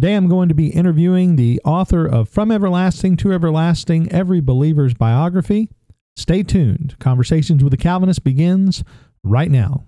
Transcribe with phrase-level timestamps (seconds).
[0.00, 4.94] Today I'm going to be interviewing the author of From Everlasting to Everlasting Every Believer's
[4.94, 5.68] Biography.
[6.16, 6.98] Stay tuned.
[6.98, 8.82] Conversations with the Calvinist begins
[9.22, 9.84] right now.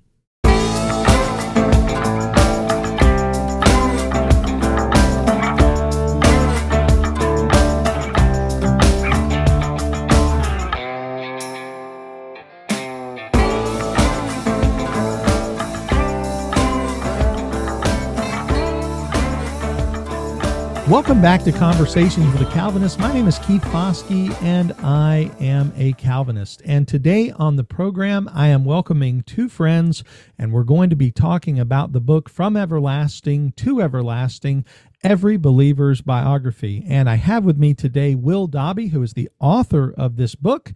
[20.93, 22.99] Welcome back to Conversations with a Calvinist.
[22.99, 26.61] My name is Keith Foskey, and I am a Calvinist.
[26.67, 30.05] And today on the program, I am welcoming two friends,
[30.37, 34.67] and we're going to be talking about the book From Everlasting to Everlasting
[35.03, 36.85] Every Believer's Biography.
[36.87, 40.75] And I have with me today Will Dobby, who is the author of this book,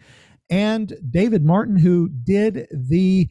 [0.49, 3.29] and David Martin, who did the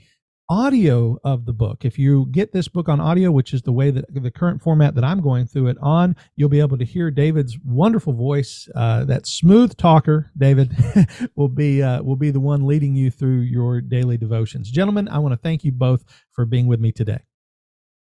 [0.49, 1.85] audio of the book.
[1.85, 4.95] If you get this book on audio, which is the way that the current format
[4.95, 8.70] that I'm going through it on, you'll be able to hear David's wonderful voice.
[8.76, 10.76] Uh, that smooth talker, David,
[11.35, 14.70] will be uh, will be the one leading you through your daily devotions.
[14.70, 17.20] Gentlemen, I want to thank you both for being with me today.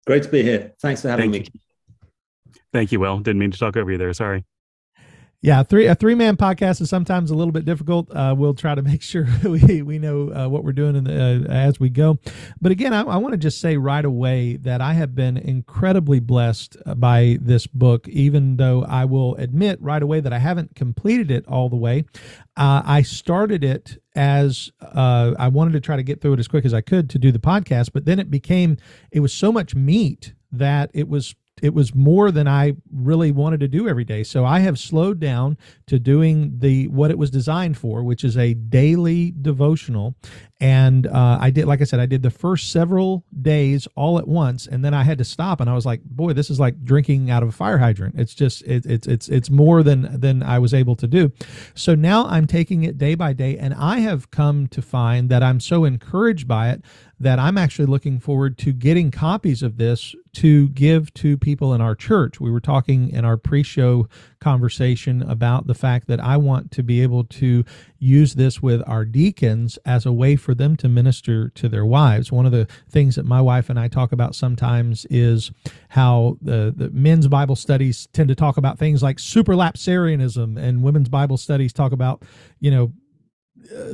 [0.05, 0.73] Great to be here.
[0.81, 1.51] Thanks for having thank me.
[1.53, 2.59] You.
[2.73, 3.19] Thank you, Will.
[3.19, 4.13] Didn't mean to talk over you there.
[4.13, 4.45] Sorry
[5.45, 8.09] yeah, three a three man podcast is sometimes a little bit difficult.
[8.09, 11.53] Uh, we'll try to make sure we we know uh, what we're doing the, uh,
[11.53, 12.17] as we go.
[12.59, 16.19] But again, I, I want to just say right away that I have been incredibly
[16.19, 18.07] blessed by this book.
[18.07, 22.05] Even though I will admit right away that I haven't completed it all the way,
[22.57, 26.47] uh, I started it as uh, I wanted to try to get through it as
[26.47, 27.91] quick as I could to do the podcast.
[27.93, 28.77] But then it became
[29.11, 33.61] it was so much meat that it was it was more than I really wanted
[33.61, 34.23] to do every day.
[34.23, 38.37] So I have slowed down to doing the what it was designed for, which is
[38.37, 40.15] a daily devotional.
[40.59, 44.27] And uh, I did, like I said, I did the first several days all at
[44.27, 45.59] once, and then I had to stop.
[45.59, 48.15] And I was like, "Boy, this is like drinking out of a fire hydrant.
[48.17, 51.31] It's just it, it's it's it's more than than I was able to do."
[51.73, 55.43] So now I'm taking it day by day, and I have come to find that
[55.43, 56.83] I'm so encouraged by it
[57.19, 61.79] that I'm actually looking forward to getting copies of this to give to people in
[61.79, 62.41] our church.
[62.41, 64.07] We were talking in our pre show
[64.41, 67.63] conversation about the fact that I want to be able to
[67.99, 72.31] use this with our deacons as a way for them to minister to their wives.
[72.31, 75.51] One of the things that my wife and I talk about sometimes is
[75.89, 81.09] how the, the men's Bible studies tend to talk about things like supralapsarianism, and women's
[81.09, 82.23] Bible studies talk about,
[82.59, 82.91] you know,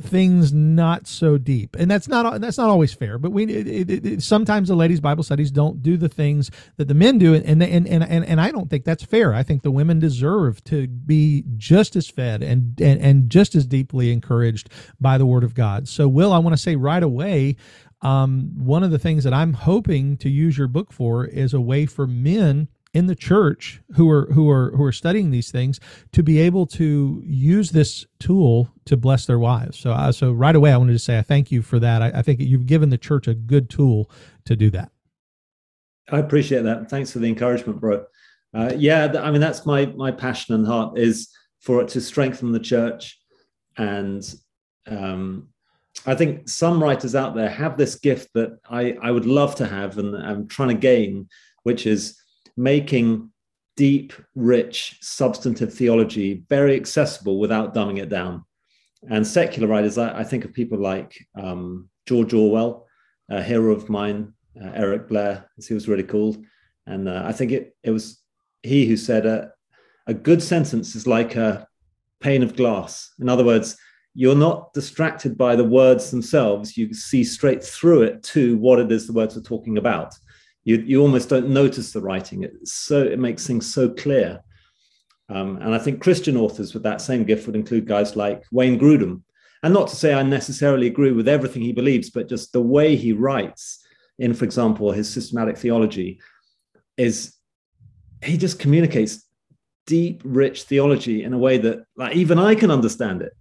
[0.01, 1.75] things not so deep.
[1.77, 4.99] And that's not that's not always fair but we it, it, it, sometimes the ladies
[4.99, 8.41] bible studies don't do the things that the men do and and, and and and
[8.41, 9.33] i don't think that's fair.
[9.33, 13.65] I think the women deserve to be just as fed and and, and just as
[13.65, 15.87] deeply encouraged by the word of god.
[15.87, 17.55] So will i want to say right away
[18.03, 21.61] um, one of the things that i'm hoping to use your book for is a
[21.61, 25.79] way for men in the church who are who are who are studying these things
[26.11, 29.79] to be able to use this tool to bless their wives.
[29.79, 32.01] So, uh, so right away, I wanted to say I thank you for that.
[32.01, 34.09] I, I think you've given the church a good tool
[34.45, 34.91] to do that.
[36.11, 36.89] I appreciate that.
[36.89, 38.05] Thanks for the encouragement, bro.
[38.53, 41.29] Uh, yeah, I mean that's my my passion and heart is
[41.61, 43.19] for it to strengthen the church,
[43.77, 44.21] and
[44.87, 45.47] um,
[46.05, 49.67] I think some writers out there have this gift that I I would love to
[49.67, 51.29] have and I'm trying to gain,
[51.63, 52.20] which is
[52.57, 53.31] making
[53.77, 58.45] deep, rich, substantive theology very accessible without dumbing it down.
[59.09, 62.85] And secular writers, I, I think of people like um, George Orwell,
[63.29, 66.37] a hero of mine, uh, Eric Blair, as he was really called.
[66.85, 68.21] And uh, I think it, it was
[68.63, 69.47] he who said uh,
[70.07, 71.67] a good sentence is like a
[72.19, 73.13] pane of glass.
[73.19, 73.77] In other words,
[74.13, 76.77] you're not distracted by the words themselves.
[76.77, 80.13] You see straight through it to what it is the words are talking about
[80.63, 82.43] you, you almost don't notice the writing.
[82.43, 84.41] It's so it makes things so clear.
[85.29, 88.79] Um, and I think Christian authors with that same gift would include guys like Wayne
[88.79, 89.21] Grudem.
[89.63, 92.95] And not to say I necessarily agree with everything he believes, but just the way
[92.95, 93.83] he writes
[94.19, 96.19] in, for example, his systematic theology
[96.97, 97.35] is
[98.23, 99.25] he just communicates
[99.87, 103.33] deep, rich theology in a way that like even I can understand it.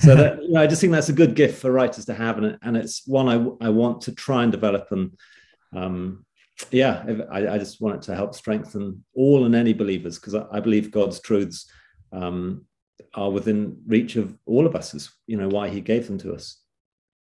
[0.00, 2.38] So that you know, I just think that's a good gift for writers to have,
[2.38, 5.16] and, and it's one I, I want to try and develop and
[5.74, 6.25] um,
[6.70, 10.60] yeah, I, I, just wanted to help strengthen all and any believers because I, I,
[10.60, 11.70] believe God's truths
[12.12, 12.64] um,
[13.14, 14.94] are within reach of all of us.
[14.94, 16.62] Is you know why He gave them to us.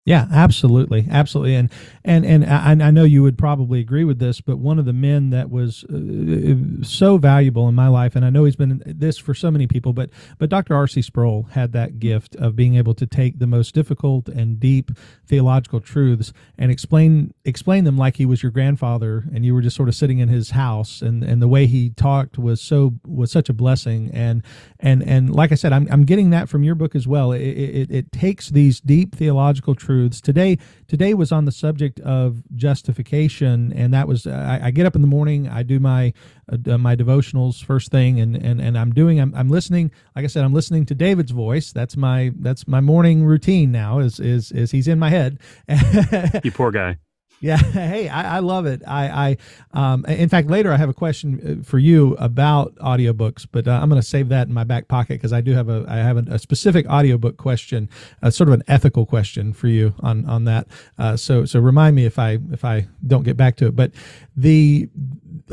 [0.06, 1.70] Yeah, absolutely, absolutely, and
[2.06, 4.94] and and I, I, know you would probably agree with this, but one of the
[4.94, 9.18] men that was uh, so valuable in my life, and I know he's been this
[9.18, 10.74] for so many people, but but Dr.
[10.74, 11.02] R.C.
[11.02, 14.90] Sproul had that gift of being able to take the most difficult and deep
[15.28, 19.76] theological truths and explain explain them like he was your grandfather, and you were just
[19.76, 23.34] sort of sitting in his house, and and the way he talked was so was
[23.34, 24.44] such a blessing, and
[24.80, 27.34] and and like I said, I'm I'm getting that from your book as well.
[27.34, 30.22] It it, it takes these deep theological truths truths.
[30.22, 34.96] Today, today was on the subject of justification, and that was I, I get up
[34.96, 36.14] in the morning, I do my
[36.52, 39.90] uh, my devotionals first thing, and and and I'm doing I'm, I'm listening.
[40.16, 41.72] Like I said, I'm listening to David's voice.
[41.72, 43.98] That's my that's my morning routine now.
[43.98, 45.40] Is is is he's in my head.
[46.44, 46.98] you poor guy.
[47.42, 47.58] Yeah.
[47.80, 48.82] Hey, I, I, love it.
[48.86, 49.38] I,
[49.74, 53.68] I, um, in fact, later I have a question uh, for you about audiobooks, but
[53.68, 55.86] uh, I'm going to save that in my back pocket because I do have a,
[55.88, 57.90] I have a, a, specific audiobook question,
[58.22, 60.68] uh, sort of an ethical question for you on, on that.
[60.98, 63.92] Uh, so, so remind me if I, if I don't get back to it, but
[64.36, 64.90] the,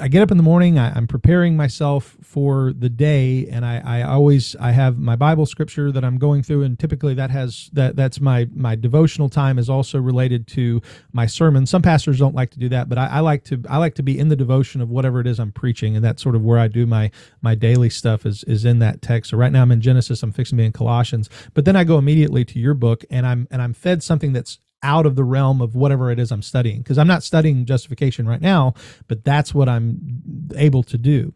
[0.01, 0.79] I get up in the morning.
[0.79, 5.47] I, am preparing myself for the day, and I, I, always I have my Bible
[5.47, 9.59] scripture that I'm going through, and typically that has that that's my my devotional time
[9.59, 11.67] is also related to my sermon.
[11.77, 14.03] Some pastors don't like to do that, but I, I like to I like to
[14.03, 16.59] be in the devotion of whatever it is I'm preaching, and that's sort of where
[16.59, 17.11] I do my
[17.43, 19.31] my daily stuff is is in that text.
[19.31, 20.23] So right now I'm in Genesis.
[20.23, 23.47] I'm fixing be in Colossians, but then I go immediately to your book, and I'm
[23.51, 26.79] and I'm fed something that's out of the realm of whatever it is I'm studying
[26.79, 28.73] because I'm not studying justification right now,
[29.07, 31.35] but that's what I'm able to do.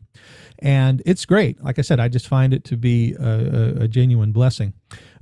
[0.61, 1.63] And it's great.
[1.63, 4.73] Like I said, I just find it to be a, a, a genuine blessing.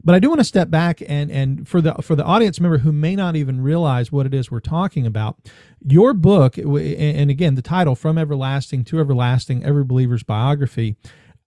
[0.05, 2.79] But I do want to step back and and for the for the audience member
[2.79, 5.37] who may not even realize what it is we're talking about,
[5.85, 10.97] your book and again the title from everlasting to everlasting, every believer's biography.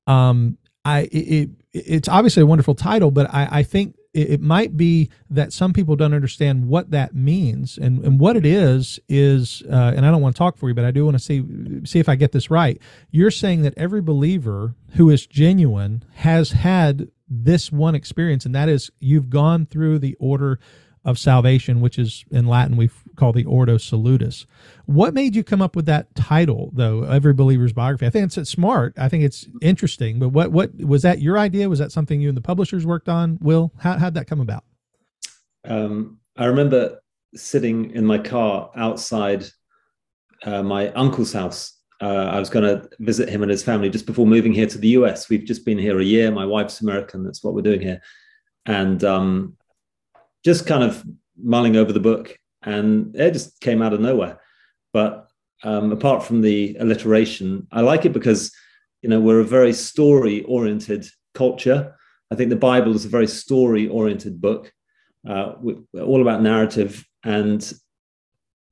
[0.07, 5.09] Um, I it, it's obviously a wonderful title, but I, I think it, might be
[5.29, 9.93] that some people don't understand what that means and, and what it is is uh,
[9.95, 11.43] and i don't want to talk for you but i do want to see
[11.85, 12.81] see if i get this right
[13.11, 18.67] you're saying that every believer who is genuine has had this one experience and that
[18.67, 20.59] is you've gone through the order
[21.03, 24.45] of salvation, which is in Latin we call the Ordo Salutis.
[24.85, 27.03] What made you come up with that title, though?
[27.03, 28.05] Every believer's biography.
[28.05, 28.93] I think it's smart.
[28.97, 30.19] I think it's interesting.
[30.19, 31.69] But what what was that your idea?
[31.69, 33.39] Was that something you and the publishers worked on?
[33.41, 34.63] Will how how'd that come about?
[35.65, 36.99] Um, I remember
[37.35, 39.45] sitting in my car outside
[40.43, 41.77] uh, my uncle's house.
[42.01, 44.77] Uh, I was going to visit him and his family just before moving here to
[44.77, 45.29] the US.
[45.29, 46.31] We've just been here a year.
[46.31, 47.23] My wife's American.
[47.23, 48.01] That's what we're doing here.
[48.65, 49.55] And um,
[50.43, 51.03] just kind of
[51.41, 54.39] mulling over the book, and it just came out of nowhere.
[54.93, 55.27] But
[55.63, 58.51] um, apart from the alliteration, I like it because
[59.01, 61.95] you know we're a very story-oriented culture.
[62.31, 64.71] I think the Bible is a very story-oriented book,
[65.27, 65.53] uh,
[66.01, 67.73] all about narrative, and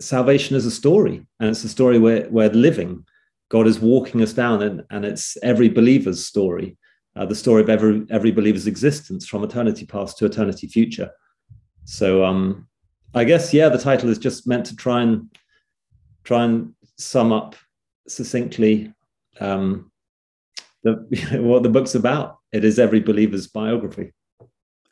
[0.01, 3.05] salvation is a story, and it's a story where we're living.
[3.49, 6.77] God is walking us down, and, and it's every believer's story,
[7.15, 11.09] uh, the story of every every believer's existence from eternity past to eternity future.
[11.85, 12.67] So um,
[13.13, 15.29] I guess yeah, the title is just meant to try and
[16.23, 17.55] try and sum up
[18.07, 18.93] succinctly
[19.39, 19.91] um,
[20.83, 20.93] the,
[21.41, 22.37] what the book's about.
[22.51, 24.13] It is every believer's biography.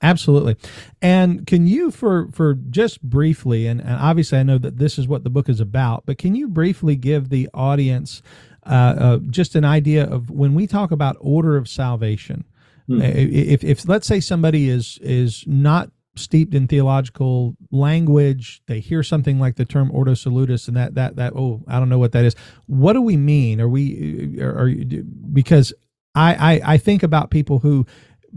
[0.01, 0.55] Absolutely.
[1.01, 5.07] And can you, for for just briefly, and, and, obviously I know that this is
[5.07, 8.21] what the book is about, but can you briefly give the audience
[8.67, 12.45] uh, uh, just an idea of when we talk about order of salvation?
[12.87, 13.01] Hmm.
[13.01, 19.39] If, if let's say somebody is is not steeped in theological language they hear something
[19.39, 22.25] like the term ordo salutis and that that that oh i don't know what that
[22.25, 22.35] is
[22.65, 24.71] what do we mean are we are, are
[25.31, 25.73] because
[26.15, 27.85] I, I i think about people who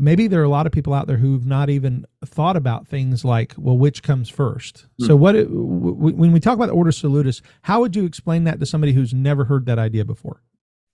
[0.01, 3.25] maybe there are a lot of people out there who've not even thought about things
[3.25, 5.07] like well which comes first mm.
[5.07, 8.93] so what when we talk about ordo salutis how would you explain that to somebody
[8.93, 10.43] who's never heard that idea before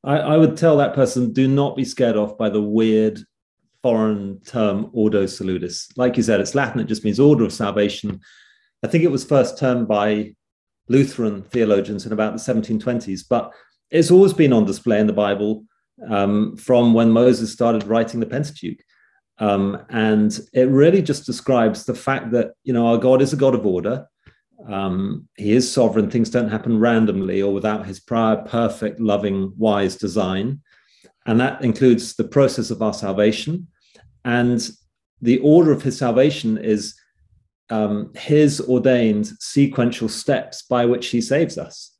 [0.04, 3.20] I, I would tell that person do not be scared off by the weird
[3.82, 5.88] foreign term ordo salutis.
[5.96, 8.20] Like you said, it's Latin, it just means order of salvation.
[8.82, 10.34] I think it was first termed by
[10.88, 13.52] Lutheran theologians in about the 1720s, but
[13.90, 15.64] it's always been on display in the Bible
[16.08, 18.80] um, from when Moses started writing the Pentateuch.
[19.38, 23.36] Um, and it really just describes the fact that, you know, our God is a
[23.36, 24.06] God of order.
[24.66, 26.10] Um, he is sovereign.
[26.10, 30.62] Things don't happen randomly or without his prior perfect, loving, wise design.
[31.26, 33.66] And that includes the process of our salvation,
[34.24, 34.70] and
[35.20, 36.94] the order of his salvation is
[37.68, 41.96] um, his ordained sequential steps by which he saves us.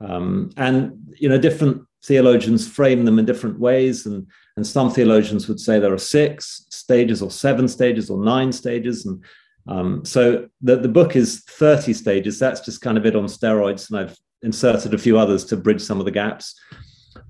[0.00, 4.26] Um, and you know, different theologians frame them in different ways, and
[4.56, 9.06] and some theologians would say there are six stages, or seven stages, or nine stages,
[9.06, 9.22] and
[9.66, 12.38] Um, so the, the book is 30 stages.
[12.38, 13.90] That's just kind of it on steroids.
[13.90, 16.54] And I've inserted a few others to bridge some of the gaps.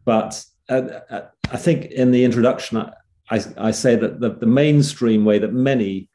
[0.04, 2.92] But uh, uh I think in the introduction, I,
[3.30, 6.08] I, I say that the, the, mainstream way that many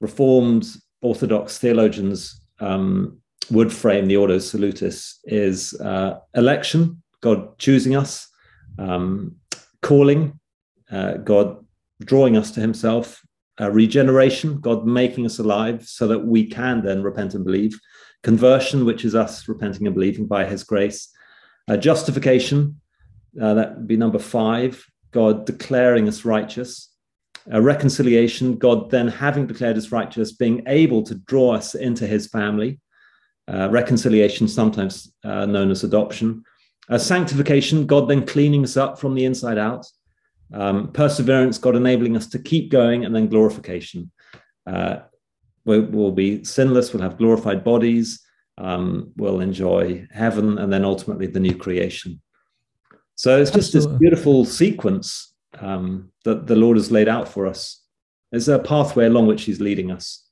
[0.00, 0.66] Reformed
[1.02, 3.18] Orthodox theologians um,
[3.50, 8.28] would frame the Ordo Salutis is uh, election, God choosing us,
[8.78, 9.36] um,
[9.88, 10.38] calling,
[10.90, 11.64] uh, God
[12.04, 13.22] drawing us to Himself,
[13.58, 17.74] regeneration, God making us alive so that we can then repent and believe,
[18.22, 21.08] conversion, which is us repenting and believing by His grace,
[21.68, 22.80] uh, justification,
[23.32, 26.90] that would be number five, God declaring us righteous,
[27.46, 32.80] reconciliation, God then having declared us righteous, being able to draw us into His family,
[33.52, 36.44] uh, reconciliation, sometimes uh, known as adoption.
[36.90, 39.86] Uh, sanctification, God then cleaning us up from the inside out.
[40.52, 44.10] Um, perseverance, God enabling us to keep going, and then glorification.
[44.66, 45.00] Uh,
[45.64, 48.24] we'll, we'll, be sinless, we'll have glorified bodies,
[48.56, 52.20] um, we'll enjoy heaven, and then ultimately the new creation.
[53.14, 53.92] So it's just Absolutely.
[53.92, 57.82] this beautiful sequence um, that the Lord has laid out for us.
[58.32, 60.27] It's a pathway along which He's leading us.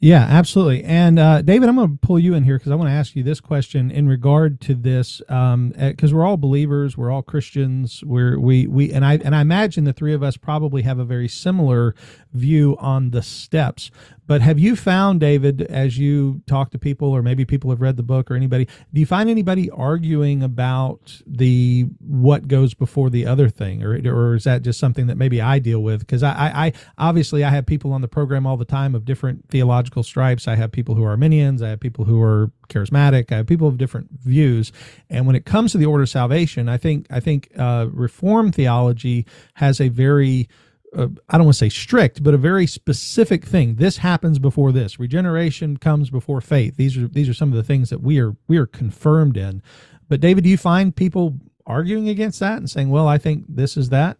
[0.00, 0.84] Yeah, absolutely.
[0.84, 3.16] And uh, David, I'm going to pull you in here because I want to ask
[3.16, 7.22] you this question in regard to this, because um, eh, we're all believers, we're all
[7.22, 8.04] Christians.
[8.04, 11.04] We're we we and I and I imagine the three of us probably have a
[11.04, 11.96] very similar
[12.32, 13.90] view on the steps.
[14.28, 17.96] But have you found, David, as you talk to people, or maybe people have read
[17.96, 23.24] the book, or anybody, do you find anybody arguing about the what goes before the
[23.24, 26.00] other thing, or or is that just something that maybe I deal with?
[26.00, 29.06] Because I, I, I obviously I have people on the program all the time of
[29.06, 30.46] different theological stripes.
[30.46, 33.66] I have people who are Arminians, I have people who are charismatic, I have people
[33.66, 34.72] of different views.
[35.08, 38.54] And when it comes to the order of salvation, I think I think uh, Reformed
[38.54, 40.50] theology has a very
[40.96, 43.76] uh, I don't want to say strict, but a very specific thing.
[43.76, 44.98] This happens before this.
[44.98, 46.76] Regeneration comes before faith.
[46.76, 49.62] These are these are some of the things that we are we are confirmed in.
[50.08, 51.34] But David, do you find people
[51.66, 54.16] arguing against that and saying, "Well, I think this is that"?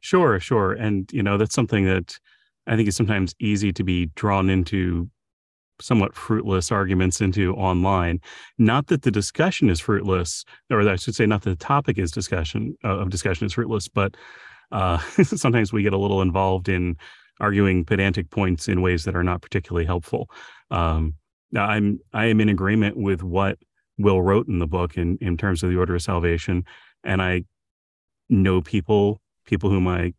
[0.00, 2.18] Sure, sure, and you know that's something that
[2.66, 5.08] I think is sometimes easy to be drawn into
[5.80, 8.20] somewhat fruitless arguments into online.
[8.58, 12.10] Not that the discussion is fruitless, or I should say, not that the topic is
[12.10, 14.16] discussion uh, of discussion is fruitless, but
[14.72, 16.96] uh, sometimes we get a little involved in
[17.40, 20.28] arguing pedantic points in ways that are not particularly helpful.
[20.70, 21.14] Um,
[21.56, 23.58] I'm I am in agreement with what
[23.96, 26.64] Will wrote in the book in in terms of the order of salvation,
[27.04, 27.44] and I
[28.28, 30.12] know people people whom I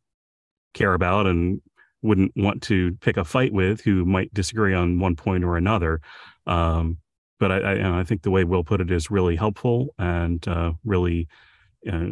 [0.74, 1.62] care about and
[2.02, 6.02] wouldn't want to pick a fight with who might disagree on one point or another.
[6.48, 6.98] Um,
[7.40, 10.74] but I, I, I, think the way Will put it is really helpful and uh,
[10.84, 11.28] really
[11.90, 12.10] uh,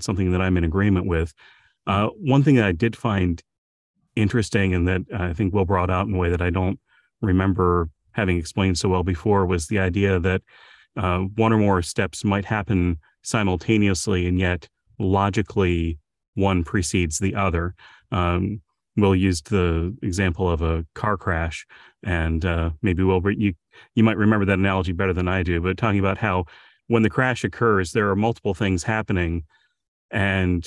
[0.00, 1.34] something that I'm in agreement with.
[1.86, 3.42] Uh, one thing that I did find
[4.16, 6.80] interesting and that I think Will brought out in a way that I don't
[7.20, 10.42] remember having explained so well before was the idea that
[10.96, 15.98] uh, one or more steps might happen simultaneously and yet logically
[16.34, 17.74] one precedes the other.
[18.10, 18.62] Um,
[18.96, 21.66] Will used the example of a car crash,
[22.02, 23.52] and uh, maybe Will, you
[23.94, 25.60] you might remember that analogy better than I do.
[25.60, 26.46] But talking about how
[26.86, 29.44] when the crash occurs, there are multiple things happening,
[30.10, 30.66] and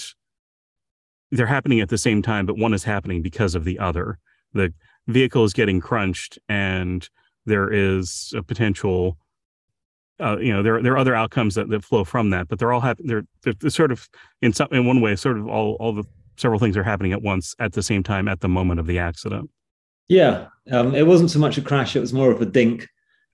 [1.31, 4.17] they're happening at the same time, but one is happening because of the other.
[4.53, 4.74] The
[5.07, 7.07] vehicle is getting crunched, and
[7.45, 9.17] there is a potential.
[10.19, 12.74] Uh, you know, there there are other outcomes that, that flow from that, but they're
[12.74, 13.07] all happening.
[13.07, 14.09] They're, they're, they're sort of
[14.41, 16.03] in some in one way, sort of all all the
[16.36, 19.00] several things are happening at once at the same time at the moment of the
[19.00, 19.50] accident.
[20.07, 22.88] Yeah, um, it wasn't so much a crash; it was more of a dink,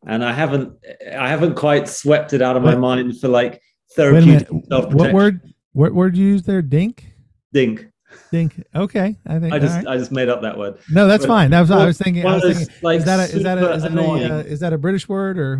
[0.05, 0.73] and I haven't
[1.17, 3.61] I haven't quite swept it out of my mind for like
[3.95, 5.41] therapeutic self What word?
[5.71, 6.61] What word did you use there?
[6.61, 7.14] Dink.
[7.55, 7.87] Dink.
[8.33, 8.61] Dink.
[8.75, 9.87] Okay, I think I just right.
[9.87, 10.77] I just made up that word.
[10.91, 11.51] No, that's but, fine.
[11.51, 12.25] That was well, I was thinking.
[12.25, 14.59] I was thinking like, is that a, is that a, is that a, uh, is
[14.59, 15.57] that a British word or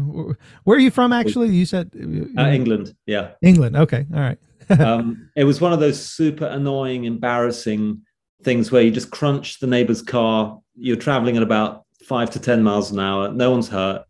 [0.65, 1.13] where are you from?
[1.13, 1.89] Actually, you said
[2.37, 2.93] uh, England.
[3.05, 3.77] Yeah, England.
[3.77, 4.37] Okay, all right.
[4.79, 8.01] um, it was one of those super annoying, embarrassing
[8.43, 10.59] things where you just crunch the neighbor's car.
[10.75, 13.31] You're traveling at about five to ten miles an hour.
[13.31, 14.03] No one's hurt.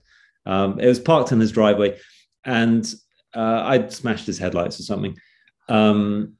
[0.48, 2.00] Um, it was parked in his driveway,
[2.46, 2.92] and
[3.36, 5.15] uh, I'd smashed his headlights or something.
[5.70, 6.38] Um,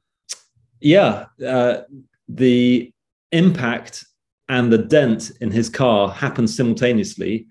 [0.80, 1.82] yeah, uh,
[2.28, 2.92] the
[3.32, 4.04] impact
[4.48, 7.46] and the dent in his car happened simultaneously,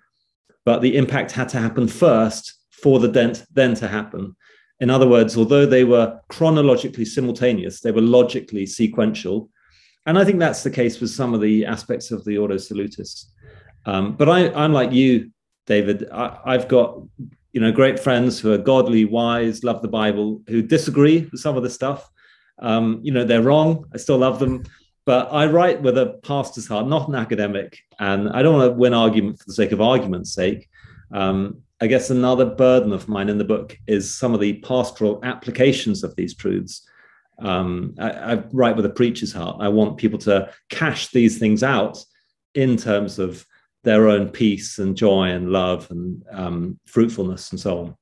[0.64, 4.36] but the impact had to happen first for the dent then to happen.
[4.80, 9.50] In other words, although they were chronologically simultaneous, they were logically sequential.
[10.06, 13.32] And I think that's the case with some of the aspects of the ordo Salutis.
[13.86, 15.32] Um, but I, am like you,
[15.66, 16.08] David.
[16.12, 17.02] I, I've got
[17.54, 21.56] you know great friends who are godly, wise, love the Bible, who disagree with some
[21.56, 22.10] of the stuff.
[22.60, 23.86] Um, you know, they're wrong.
[23.94, 24.64] I still love them.
[25.06, 28.78] but I write with a pastor's heart, not an academic, and I don't want to
[28.78, 30.68] win argument for the sake of argument's sake.
[31.14, 35.20] Um, I guess another burden of mine in the book is some of the pastoral
[35.24, 36.88] applications of these truths.
[37.40, 39.58] Um, I, I, write with a preacher's heart.
[39.60, 41.98] I want people to cash these things out
[42.54, 43.46] in terms of
[43.84, 47.96] their own peace and joy and love and um, fruitfulness and so on.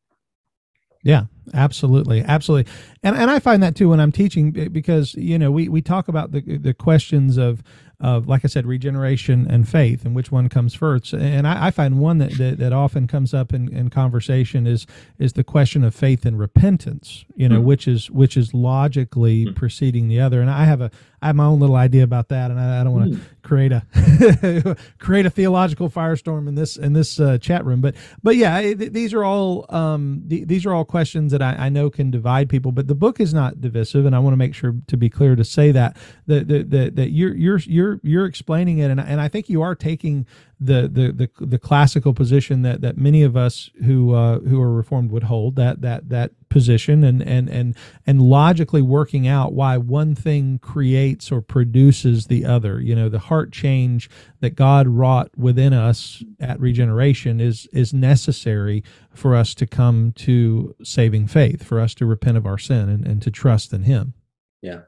[1.04, 2.72] Yeah, absolutely, absolutely,
[3.04, 6.08] and and I find that too when I'm teaching because you know we we talk
[6.08, 7.62] about the the questions of
[8.04, 11.14] of like I said, regeneration and faith, and which one comes first.
[11.14, 14.86] And I, I find one that, that, that often comes up in, in conversation is
[15.20, 17.24] is the question of faith and repentance.
[17.36, 17.64] You know, mm.
[17.64, 19.56] which is which is logically mm.
[19.56, 20.42] preceding the other.
[20.42, 20.92] And I have a
[21.24, 23.24] I have my own little idea about that, and I, I don't want to mm.
[23.44, 27.80] create a create a theological firestorm in this in this uh, chat room.
[27.80, 31.56] But but yeah, th- these are all um, th- these are all questions that I,
[31.56, 32.74] I, know can divide people.
[32.74, 35.38] But the book is not divisive, and I want to make sure to be clear
[35.38, 35.96] to say that
[36.28, 39.62] that that, that, that you're you're you're you're explaining it, and and I think you
[39.62, 40.28] are taking
[40.60, 44.74] the the the, the classical position that that many of us who uh, who are
[44.74, 49.76] reformed would hold that that that position and and and and logically working out why
[49.76, 55.32] one thing creates or produces the other you know the heart change that God wrought
[55.36, 58.84] within us at regeneration is is necessary
[59.14, 63.06] for us to come to saving faith for us to repent of our sin and,
[63.06, 64.14] and to trust in him
[64.62, 64.82] yeah.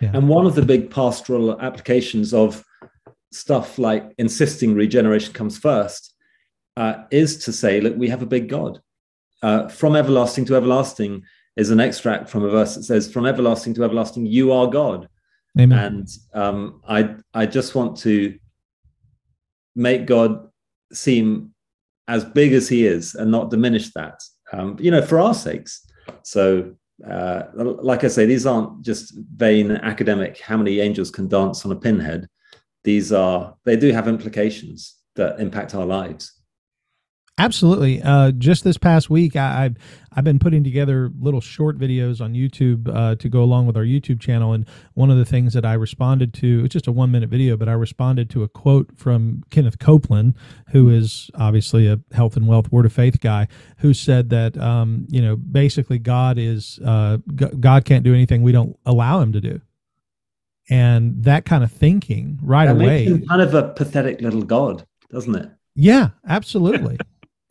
[0.00, 2.64] yeah and one of the big pastoral applications of
[3.30, 6.14] stuff like insisting regeneration comes first
[6.76, 8.80] uh, is to say, look, we have a big God.
[9.44, 11.22] Uh, from everlasting to everlasting
[11.56, 15.08] is an extract from a verse that says, "From everlasting to everlasting, you are God."
[15.58, 15.78] Amen.
[15.78, 18.38] And um, I, I just want to
[19.76, 20.48] make God
[20.92, 21.54] seem
[22.08, 24.20] as big as He is, and not diminish that.
[24.52, 25.86] Um, you know, for our sakes.
[26.22, 26.74] So,
[27.08, 30.40] uh, like I say, these aren't just vain academic.
[30.40, 32.28] How many angels can dance on a pinhead?
[32.84, 36.40] these are they do have implications that impact our lives.
[37.36, 38.00] Absolutely.
[38.00, 39.76] Uh, just this past week, I, have
[40.12, 43.82] I've been putting together little short videos on YouTube uh, to go along with our
[43.82, 44.64] YouTube channel, and
[44.94, 47.68] one of the things that I responded to it's just a one minute video, but
[47.68, 50.34] I responded to a quote from Kenneth Copeland,
[50.68, 53.48] who is obviously a health and wealth word of faith guy,
[53.78, 58.52] who said that um, you know basically God is uh, God can't do anything we
[58.52, 59.60] don't allow Him to do.
[60.70, 65.34] And that kind of thinking right that away kind of a pathetic little god doesn't
[65.34, 65.50] it?
[65.74, 66.96] Yeah absolutely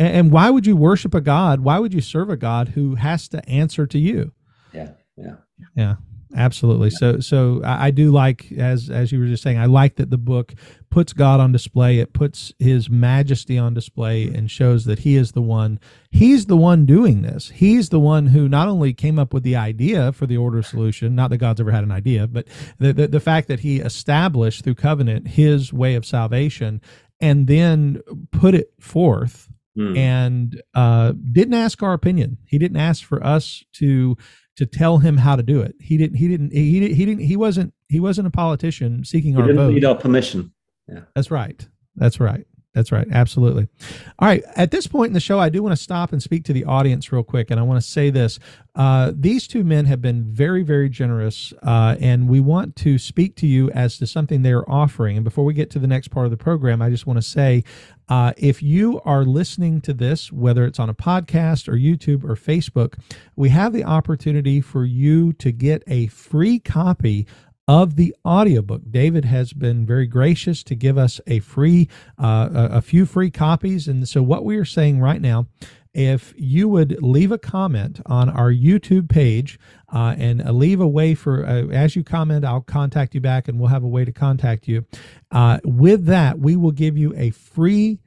[0.03, 2.95] and, and, why would you worship a god why would you serve a god who
[2.95, 4.31] has to answer to you?
[4.73, 5.35] Yeah yeah.
[5.75, 5.95] Yeah
[6.35, 6.89] absolutely.
[6.89, 10.09] So so I, I do like as as you were just saying i like that
[10.09, 10.53] the book
[10.89, 11.99] puts god on display.
[11.99, 15.79] It puts his majesty on display and shows that he is the one
[16.11, 17.49] he's the one doing this.
[17.49, 21.11] He's the one who not only came up with the idea for the ordo salutis
[21.11, 22.47] not that god's ever had an idea but
[22.79, 26.81] the, the, the fact that he established through covenant his way of salvation
[27.19, 29.97] and then put it forth mm.
[29.97, 34.15] and uh, didn't ask our opinion he didn't ask for us to
[34.55, 35.75] to tell him how to do it.
[35.79, 36.17] He didn't.
[36.17, 36.51] He didn't.
[36.51, 36.95] He didn't.
[36.95, 37.23] He didn't.
[37.23, 37.73] He wasn't.
[37.88, 39.73] He wasn't a politician seeking he our vote.
[39.73, 40.53] Need our permission.
[40.88, 41.67] Yeah, that's right.
[41.95, 42.45] That's right.
[42.73, 43.07] That's right.
[43.12, 43.67] Absolutely.
[44.17, 44.43] All right.
[44.55, 46.65] At this point in the show, I do want to stop and speak to the
[46.65, 47.51] audience real quick.
[47.51, 48.39] And I want to say this
[48.73, 51.53] uh, these two men have been very, very generous.
[51.62, 55.17] Uh, and we want to speak to you as to something they're offering.
[55.17, 57.21] And before we get to the next part of the program, I just want to
[57.21, 57.63] say
[58.09, 62.35] uh, if you are listening to this, whether it's on a podcast or YouTube or
[62.35, 62.99] Facebook,
[63.35, 67.25] we have the opportunity for you to get a free copy
[67.67, 68.81] of the audiobook.
[68.89, 71.87] David has been very gracious to give us a free,
[72.21, 73.87] uh, a, a few free copies.
[73.87, 75.47] And so, what we are saying right now,
[75.93, 79.60] if you would leave a comment on our YouTube page
[79.93, 83.60] uh, and leave a way for, uh, as you comment, I'll contact you back and
[83.60, 84.86] we'll have a way to contact you.
[85.32, 87.99] Uh, with that, we will give you a free.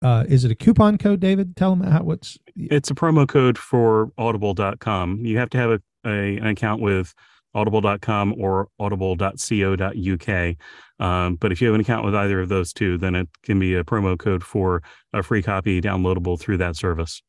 [0.00, 1.56] Uh, is it a coupon code, David?
[1.56, 2.38] Tell them how what's.
[2.54, 5.24] It's a promo code for audible.com.
[5.24, 7.14] You have to have a, a an account with
[7.54, 10.56] audible.com or audible.co.uk.
[11.00, 13.58] Um, but if you have an account with either of those two, then it can
[13.58, 17.22] be a promo code for a free copy downloadable through that service.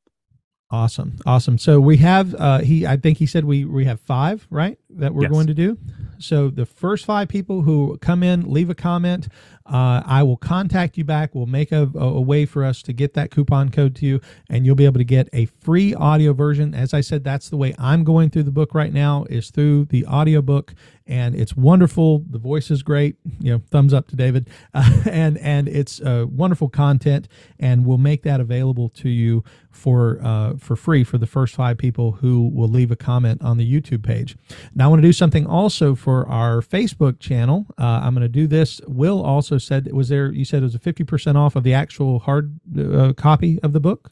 [0.72, 1.60] Awesome, awesome.
[1.60, 2.88] So we have uh, he.
[2.88, 5.32] I think he said we we have five right that we're yes.
[5.32, 5.78] going to do.
[6.18, 9.28] So the first five people who come in, leave a comment,
[9.65, 11.34] uh, I will contact you back.
[11.34, 14.63] We'll make a, a, way for us to get that coupon code to you, and
[14.63, 16.75] you'll be able to get a free audio version.
[16.75, 19.86] As I said, that's the way I'm going through the book right now is through
[19.86, 20.75] the audio book
[21.08, 22.23] and it's wonderful.
[22.30, 23.15] The voice is great.
[23.39, 27.28] You know, thumbs up to David, uh, and and it's uh, wonderful content,
[27.60, 29.43] and we'll make that available to you
[29.76, 33.58] for uh, for free for the first five people who will leave a comment on
[33.58, 34.38] the YouTube page.
[34.74, 37.68] Now, I want to do something also for our Facebook channel.
[37.78, 38.82] Uh, I'm going to do this.
[38.88, 40.32] Will also said, was there?
[40.32, 43.74] You said it was a fifty percent off of the actual hard uh, copy of
[43.74, 44.12] the book.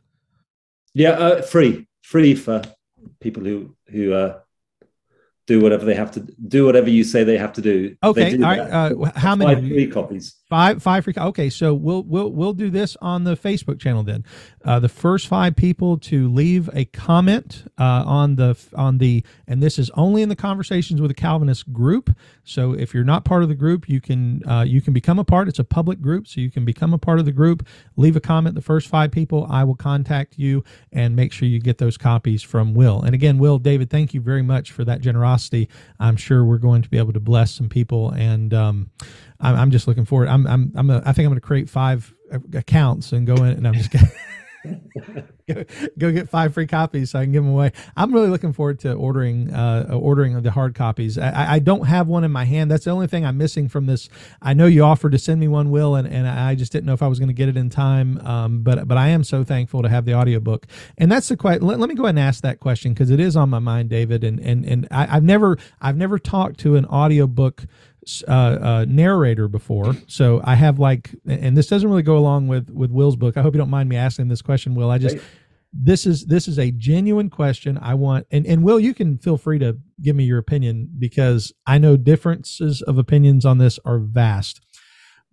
[0.93, 2.61] Yeah, uh, free, free for
[3.19, 4.33] people who who
[5.45, 8.43] do whatever they have to do whatever you say they have to do okay do
[8.43, 12.53] all right uh, how many free copies five five free okay so we'll we'll we'll
[12.53, 14.23] do this on the facebook channel then.
[14.63, 19.63] Uh, the first five people to leave a comment uh, on the on the and
[19.63, 22.15] this is only in the conversations with the calvinist group.
[22.43, 25.23] So if you're not part of the group you can uh, you can become a
[25.23, 25.47] part.
[25.47, 27.67] It's a public group so you can become a part of the group.
[27.97, 28.53] Leave a comment.
[28.53, 32.43] The first five people i will contact you and make sure you get those copies
[32.43, 33.01] from will.
[33.01, 35.67] And again will david thank you very much for that generosity.
[35.99, 38.91] I'm sure we're going to be able to bless some people and um,
[39.43, 41.69] I'm, I'm, just looking forward i'm i'm, I'm a, i think i'm going to create
[41.69, 42.13] five
[42.53, 44.05] accounts and go in and i'm just going
[45.47, 45.63] go,
[45.97, 47.71] go, get five free copies so I can give them away.
[47.95, 51.17] I'm really looking forward to ordering uh, ordering the hard copies.
[51.17, 52.71] I, I don't have one in my hand.
[52.71, 54.09] That's the only thing I'm missing from this.
[54.41, 56.93] I know you offered to send me one, Will, and, and I just didn't know
[56.93, 58.19] if I was going to get it in time.
[58.25, 60.65] Um, but but I am so thankful to have the audiobook.
[60.97, 61.65] And that's the question.
[61.65, 63.89] Let, let me go ahead and ask that question because it is on my mind,
[63.89, 64.23] David.
[64.23, 67.65] And and and I, I've never I've never talked to an audiobook
[68.27, 72.69] uh, uh, narrator before, so I have like, and this doesn't really go along with
[72.69, 73.37] with Will's book.
[73.37, 74.89] I hope you don't mind me asking this question, Will.
[74.89, 75.17] I just
[75.73, 77.79] this is this is a genuine question.
[77.81, 81.51] I want, and and Will, you can feel free to give me your opinion because
[81.65, 84.61] I know differences of opinions on this are vast.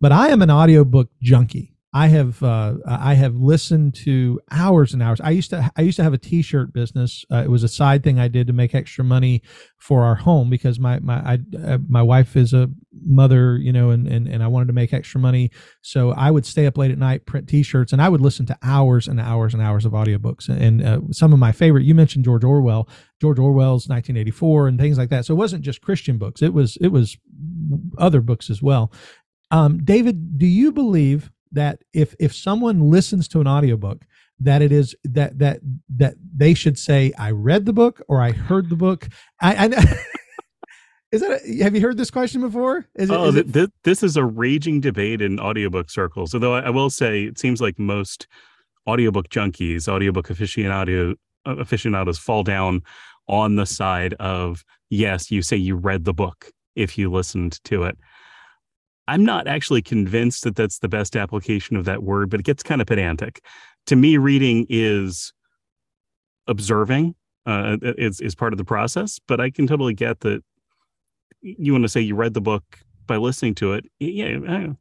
[0.00, 1.69] But I am an audiobook junkie.
[1.92, 5.20] I have uh, I have listened to hours and hours.
[5.20, 7.24] I used to I used to have a T-shirt business.
[7.32, 9.42] Uh, it was a side thing I did to make extra money
[9.76, 12.70] for our home because my my I, uh, my wife is a
[13.04, 15.50] mother, you know, and, and and I wanted to make extra money.
[15.82, 18.58] So I would stay up late at night, print T-shirts, and I would listen to
[18.62, 20.48] hours and hours and hours of audiobooks.
[20.48, 21.84] And uh, some of my favorite.
[21.84, 22.88] You mentioned George Orwell,
[23.20, 25.26] George Orwell's 1984, and things like that.
[25.26, 26.40] So it wasn't just Christian books.
[26.40, 27.18] It was it was
[27.98, 28.92] other books as well.
[29.50, 34.04] Um, David, do you believe that if if someone listens to an audiobook
[34.38, 38.30] that it is that that that they should say i read the book or i
[38.32, 39.08] heard the book.
[39.40, 39.66] I, I
[41.12, 42.86] is that a, have you heard this question before?
[42.94, 46.70] Is oh, it, th- this is a raging debate in audiobook circles although I, I,
[46.70, 48.26] will say it seems like most
[48.86, 51.14] audiobook junkies audiobook aficionado
[51.46, 52.82] uh, aficionados fall down
[53.28, 57.82] on the side of yes you say you read the book if you listened to
[57.82, 57.98] it
[59.10, 62.62] I'm not actually convinced that that's the best application of that word, but it gets
[62.62, 63.44] kind of pedantic.
[63.86, 65.32] To me, reading is
[66.46, 70.44] observing uh, is is part of the process, but I can totally get that
[71.40, 72.62] you want to say you read the book
[73.08, 73.84] by listening to it.
[73.98, 74.74] Yeah,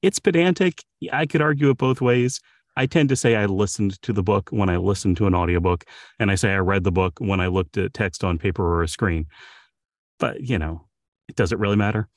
[0.00, 0.82] it's pedantic.
[1.12, 2.40] I could argue it both ways.
[2.74, 5.84] I tend to say I listened to the book when I listened to an audiobook,
[6.18, 8.82] and I say I read the book when I looked at text on paper or
[8.82, 9.26] a screen.
[10.18, 10.86] But you know,
[11.28, 12.08] it does it really matter?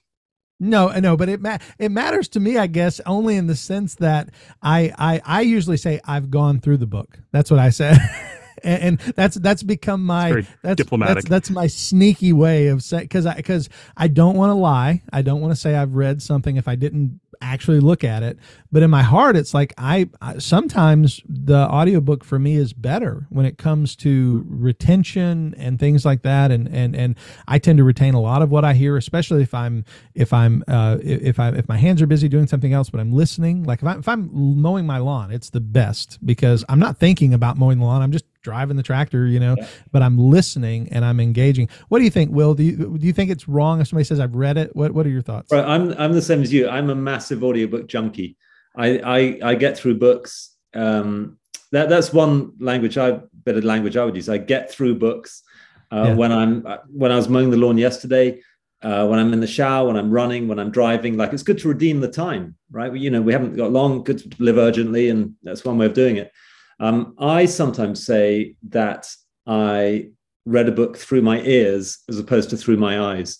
[0.61, 3.95] No, no, but it ma- it matters to me, I guess, only in the sense
[3.95, 4.29] that
[4.61, 7.17] I I I usually say I've gone through the book.
[7.31, 7.97] That's what I say.
[8.63, 11.15] and, and, that's that's become my that's diplomatic.
[11.15, 15.01] That's, that's, my sneaky way of saying because I because I don't want to lie.
[15.11, 18.37] I don't want to say I've read something if I didn't actually look at it
[18.71, 23.27] but in my heart it's like I, I, sometimes the audiobook for me is better
[23.29, 26.51] when it comes to retention and things like that.
[26.51, 27.15] And and and
[27.47, 30.63] I tend to retain a lot of what I hear especially if I'm if I'm
[30.67, 33.63] uh, if I if my hands are busy doing something else but I'm listening.
[33.63, 37.33] Like if, I, if I'm mowing my lawn it's the best because I'm not thinking
[37.33, 38.01] about mowing the lawn.
[38.01, 39.67] I'm just driving the tractor, you know, yeah.
[39.91, 41.69] but I'm listening and I'm engaging.
[41.89, 42.53] What do you think, Will?
[42.53, 44.75] Do you do you think it's wrong if somebody says I've read it?
[44.75, 45.51] What what are your thoughts?
[45.51, 46.69] Right, I'm I'm the same as you.
[46.69, 48.37] I'm a massive audiobook junkie.
[48.75, 50.55] I I, I get through books.
[50.73, 51.37] Um,
[51.71, 54.29] that that's one language I bit of language I would use.
[54.29, 55.43] I get through books
[55.91, 56.13] uh, yeah.
[56.15, 58.41] when I'm when I was mowing the lawn yesterday.
[58.83, 61.59] Uh, when I'm in the shower, when I'm running, when I'm driving, like it's good
[61.59, 62.91] to redeem the time, right?
[62.91, 65.85] We, you know, we haven't got long, good to live urgently, and that's one way
[65.85, 66.31] of doing it.
[66.81, 69.07] Um, I sometimes say that
[69.45, 70.09] I
[70.45, 73.37] read a book through my ears as opposed to through my eyes.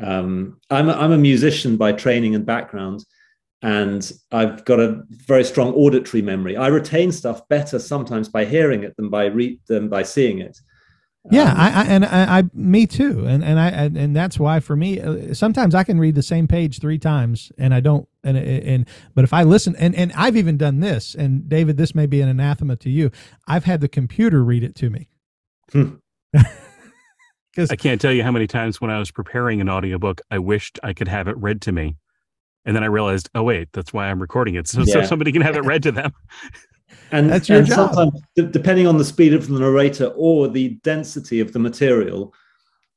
[0.00, 3.02] Um, I'm, a, I'm a musician by training and background,
[3.62, 6.58] and I've got a very strong auditory memory.
[6.58, 10.58] I retain stuff better sometimes by hearing it than by re- than by seeing it.
[11.30, 14.38] Yeah, Um, I, I and I, I, me too, and and I and, and that's
[14.38, 17.80] why for me, uh, sometimes I can read the same page three times, and I
[17.80, 21.76] don't, and and but if I listen, and and I've even done this, and David,
[21.78, 23.10] this may be an anathema to you.
[23.48, 25.08] I've had the computer read it to me.
[25.72, 25.94] Hmm.
[27.56, 30.38] Because I can't tell you how many times when I was preparing an audiobook, I
[30.38, 31.96] wished I could have it read to me.
[32.66, 34.68] And then I realized, oh, wait, that's why I'm recording it.
[34.68, 36.12] So, so somebody can have it read to them.
[37.12, 37.92] and That's your and job.
[37.94, 42.32] sometimes d- depending on the speed of the narrator or the density of the material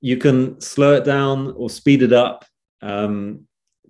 [0.01, 2.45] you can slow it down or speed it up
[2.81, 3.41] um,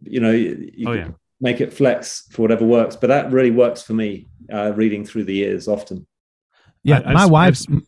[0.04, 1.12] you know you, you Oh, can yeah.
[1.42, 5.26] make it flex for whatever works but that really works for me uh, reading through
[5.26, 6.06] the years often
[6.84, 7.84] yeah, I- I've my s- I've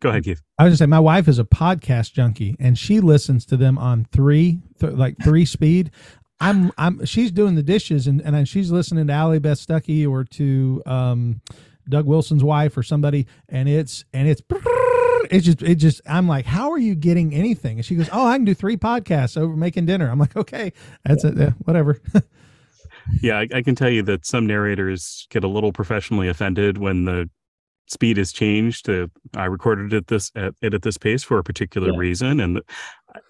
[0.00, 0.40] Go ahead, Keith.
[0.58, 3.76] I was gonna say my wife is a podcast junkie, and she listens to them
[3.76, 5.90] on three, th- like three speed.
[6.40, 7.04] I'm, I'm.
[7.06, 11.40] She's doing the dishes, and and she's listening to Allie Beth Stuckey or to um,
[11.88, 14.42] Doug Wilson's wife or somebody, and it's and it's.
[15.28, 16.00] It's just, it just.
[16.06, 17.78] I'm like, how are you getting anything?
[17.78, 20.72] And she goes, "Oh, I can do three podcasts over making dinner." I'm like, okay,
[21.04, 22.00] that's it, yeah, whatever.
[23.22, 27.06] Yeah, I, I can tell you that some narrators get a little professionally offended when
[27.06, 27.28] the
[27.88, 28.86] speed is changed.
[28.86, 31.98] To I recorded it this at, it at this pace for a particular Yeah.
[31.98, 32.62] reason, and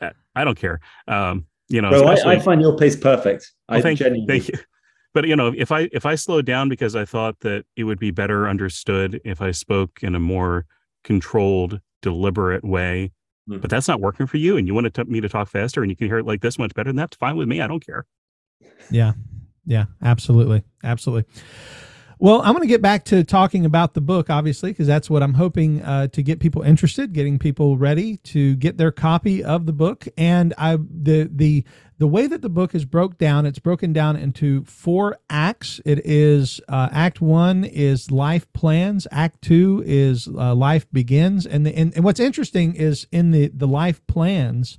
[0.02, 0.80] I, I don't care.
[1.08, 4.48] Um, you know, well I, I find your pace perfect Well, i thank, genuinely thank
[4.48, 4.58] you.
[5.14, 7.98] But you know, if I if I slowed down because I thought that it would
[7.98, 10.66] be better understood if I spoke in a more
[11.04, 13.12] controlled, deliberate way,
[13.48, 13.62] Mhm.
[13.62, 15.90] but that's not working for you, and you want to me to talk faster, and
[15.90, 17.62] you can hear it like this much better, then that's fine with me.
[17.62, 18.04] I don't care.
[18.90, 19.14] Yeah.
[19.64, 20.64] Yeah, absolutely.
[20.84, 21.24] Absolutely.
[22.18, 25.22] Well, I'm going to get back to talking about the book, obviously, because that's what
[25.22, 29.66] I'm hoping uh, to get people interested, getting people ready to get their copy of
[29.66, 30.08] the book.
[30.16, 31.62] And I, the the
[31.98, 35.78] the way that the book is broke down, it's broken down into four acts.
[35.84, 39.06] It is uh, Act One is life plans.
[39.10, 41.44] Act Two is uh, life begins.
[41.44, 44.78] And, the, and and what's interesting is in the the life plans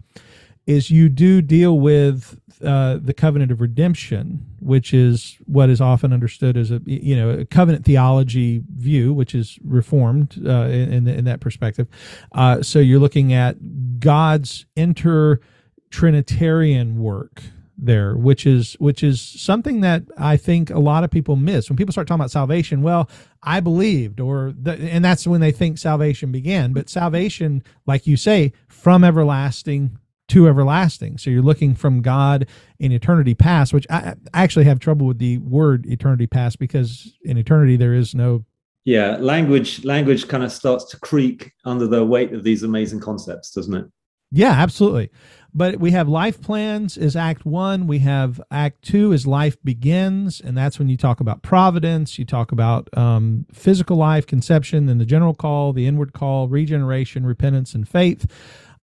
[0.66, 6.12] is you do deal with uh, the covenant of redemption, which is what is often
[6.12, 11.26] understood as a you know a covenant theology view, which is reformed uh, in in
[11.26, 11.88] that perspective.
[12.32, 15.40] Uh, so you're looking at God's inter
[15.90, 17.44] Trinitarian work
[17.78, 21.78] there, which is which is something that I think a lot of people miss when
[21.78, 22.82] people start talking about salvation.
[22.82, 23.10] Well,
[23.44, 26.74] I believed, or the, and that's when they think salvation began.
[26.74, 31.18] But salvation, like you say, from everlasting to everlasting.
[31.18, 32.48] So you're looking from God
[32.80, 37.14] in eternity past, which I, I actually have trouble with the word eternity past because
[37.24, 38.46] in eternity there is no.
[38.86, 43.52] yeah language language kind of starts to creak under the weight of these amazing concepts
[43.52, 43.86] doesn't it
[44.32, 45.10] Yeah, absolutely.
[45.54, 47.88] But we have life plans is act one.
[47.88, 50.40] We have act two is life begins.
[50.40, 55.02] And that's when you talk about providence, you talk about um, physical life, conception, and
[55.02, 58.28] the general call, the inward call, regeneration, repentance, and faith.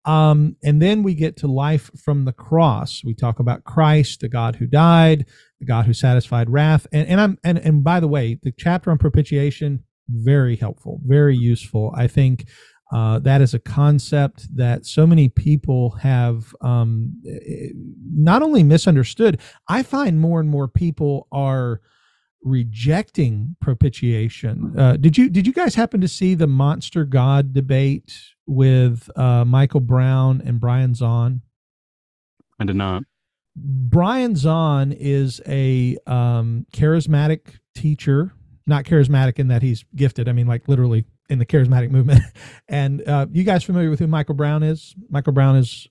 [0.05, 3.03] Um, and then we get to life from the cross.
[3.05, 5.27] We talk about Christ, the God who died,
[5.61, 6.87] the God who satisfied wrath.
[6.93, 11.37] And, and I'm and, and by the way, the chapter on propitiation, very helpful, very
[11.37, 11.93] useful.
[11.97, 12.47] I think
[12.93, 17.69] uh, that is a concept that so many people have um, eh,
[18.15, 19.41] not only misunderstood.
[19.69, 21.81] I find more and more people are
[22.45, 24.75] rejecting propitiation.
[24.77, 28.13] Uh, did you did you guys happen to see the monster god debate
[28.47, 31.41] with uh, Michael Brown and Brian Zahnd?
[32.61, 33.05] I did not.
[33.55, 38.33] Brian Zahnd is a um, charismatic teacher,
[38.67, 40.29] not charismatic in that he's gifted.
[40.29, 42.23] I mean, like literally in the charismatic movement.
[42.69, 44.95] and uh, you guys familiar with who Michael Brown is?
[45.11, 45.89] Michael Brown is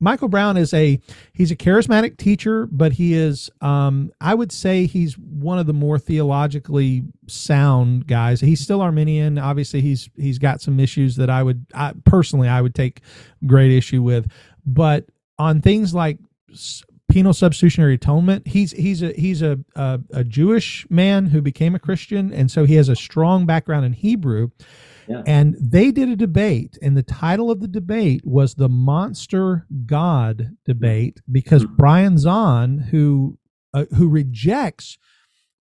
[0.00, 0.98] Michael Brown is a
[1.34, 5.74] he's a charismatic teacher, but he is um, I would say he's one of the
[5.74, 8.40] more theologically sound guys.
[8.40, 9.38] He's still Arminian.
[9.38, 13.02] Obviously, he's he's got some issues that I would I, personally I would take
[13.46, 14.30] great issue with,
[14.64, 15.04] but
[15.38, 16.18] on things like
[17.10, 21.78] penal substitutionary atonement, he's he's a he's a, a a Jewish man who became a
[21.78, 24.50] Christian, and so he has a strong background in Hebrew.
[25.10, 25.22] Yeah.
[25.26, 30.52] And they did a debate, and the title of the debate was the Monster God
[30.64, 31.76] Debate because Mhm.
[31.76, 33.36] Brian Zahnd, who
[33.74, 34.98] uh, who rejects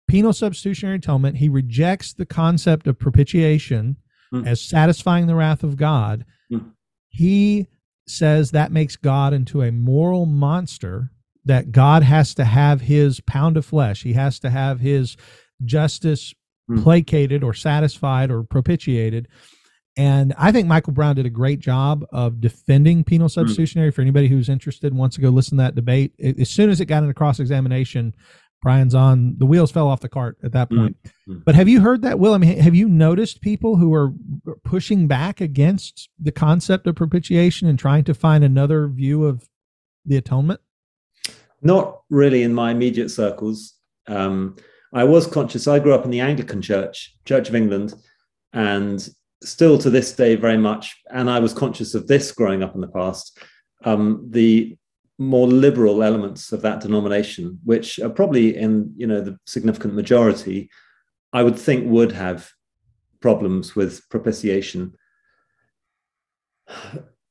[0.09, 3.97] penal substitutionary atonement, he rejects the concept of propitiation
[4.33, 4.47] Mm.
[4.47, 6.25] as satisfying the wrath of God.
[6.53, 6.73] Mm.
[7.09, 7.67] He
[8.09, 11.11] says that makes God into a moral monster.
[11.45, 14.03] That God has to have his pound of flesh.
[14.03, 15.17] He has to have his
[15.65, 16.35] justice
[16.69, 16.83] Mm.
[16.83, 19.29] placated or satisfied or propitiated.
[19.97, 23.93] And I think Michael Brown did a great job of defending penal substitutionary.
[23.93, 26.69] For anybody who's interested and wants to go listen to that debate, A- as soon
[26.69, 28.15] as it got into cross examination,
[28.63, 30.97] Brian's on the wheels fell off the cart at that point.
[31.29, 31.39] Mm-hmm.
[31.45, 32.35] But have you heard that, Will?
[32.35, 34.13] I mean, have you noticed people who are
[34.65, 39.49] pushing back against the concept of propitiation and trying to find another view of
[40.05, 40.61] the atonement?
[41.63, 43.75] Not really in my immediate circles.
[44.09, 44.57] Um,
[44.93, 45.67] I was conscious.
[45.67, 47.95] I grew up in the Anglican Church, Church of England,
[48.53, 49.09] and
[49.43, 50.97] still to this day, very much.
[51.11, 53.39] And I was conscious of this growing up in the past.
[53.85, 54.77] Um, the
[55.19, 60.71] more liberal elements of that denomination, which are probably in you know the significant majority,
[61.33, 62.51] I would think would have
[63.21, 64.95] problems with propitiation.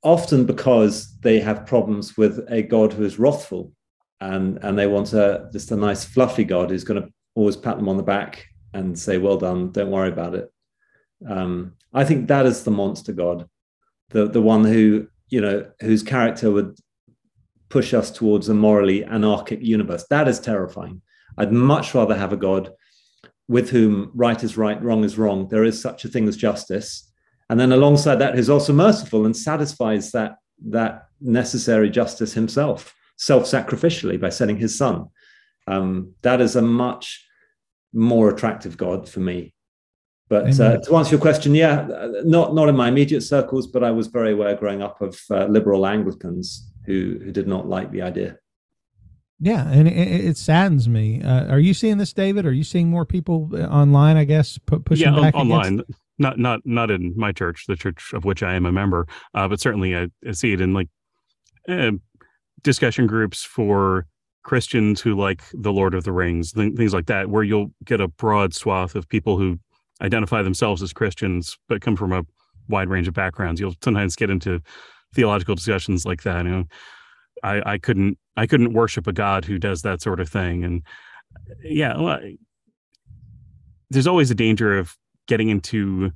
[0.03, 3.71] Often because they have problems with a God who is wrathful,
[4.19, 7.77] and and they want a just a nice fluffy God who's going to always pat
[7.77, 10.51] them on the back and say, "Well done, don't worry about it."
[11.27, 13.47] Um, I think that is the monster God,
[14.09, 16.77] the the one who you know whose character would
[17.69, 20.05] push us towards a morally anarchic universe.
[20.09, 21.01] That is terrifying.
[21.37, 22.71] I'd much rather have a God
[23.47, 25.47] with whom right is right, wrong is wrong.
[25.47, 27.11] There is such a thing as justice.
[27.49, 33.43] And then alongside that, who's also merciful and satisfies that, that necessary justice himself, self
[33.43, 35.07] sacrificially by sending his son.
[35.67, 37.25] Um, that is a much
[37.93, 39.53] more attractive God for me.
[40.27, 41.87] But uh, to answer your question, yeah,
[42.23, 45.45] not not in my immediate circles, but I was very aware growing up of uh,
[45.45, 48.37] liberal Anglicans who who did not like the idea.
[49.39, 51.21] Yeah, and it, it saddens me.
[51.21, 52.45] Uh, are you seeing this, David?
[52.45, 54.17] Are you seeing more people uh, online?
[54.17, 55.79] I guess pu- pushing yeah, back online.
[55.79, 55.99] Against?
[56.17, 59.47] Not not not in my church, the church of which I am a member, uh,
[59.47, 60.87] but certainly I, I, see it in like
[61.67, 61.91] uh,
[62.63, 64.07] discussion groups for
[64.45, 67.99] Christians who like the Lord of the Rings, th- things like that, where you'll get
[67.99, 69.59] a broad swath of people who
[70.01, 72.23] identify themselves as Christians but come from a
[72.69, 73.59] wide range of backgrounds.
[73.59, 74.61] You'll sometimes get into
[75.15, 76.45] theological discussions like that.
[76.45, 76.63] You know,
[77.43, 80.63] I, I couldn't I couldn't worship a God who does that sort of thing.
[80.63, 80.83] And
[81.63, 82.19] yeah, well,
[83.89, 84.95] there's always a danger of
[85.27, 86.11] getting into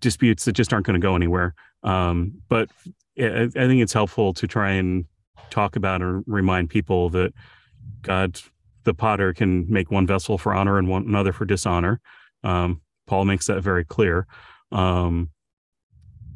[0.00, 1.54] disputes that just aren't going to go anywhere.
[1.84, 2.68] Um, but
[3.16, 5.04] I, I think it's helpful to try and
[5.50, 7.32] talk about or remind people that
[8.02, 8.40] God,
[8.84, 12.00] the potter, can make one vessel for honor and one another for dishonor.
[12.42, 14.26] Um, Paul makes that very clear.
[14.72, 15.30] Um,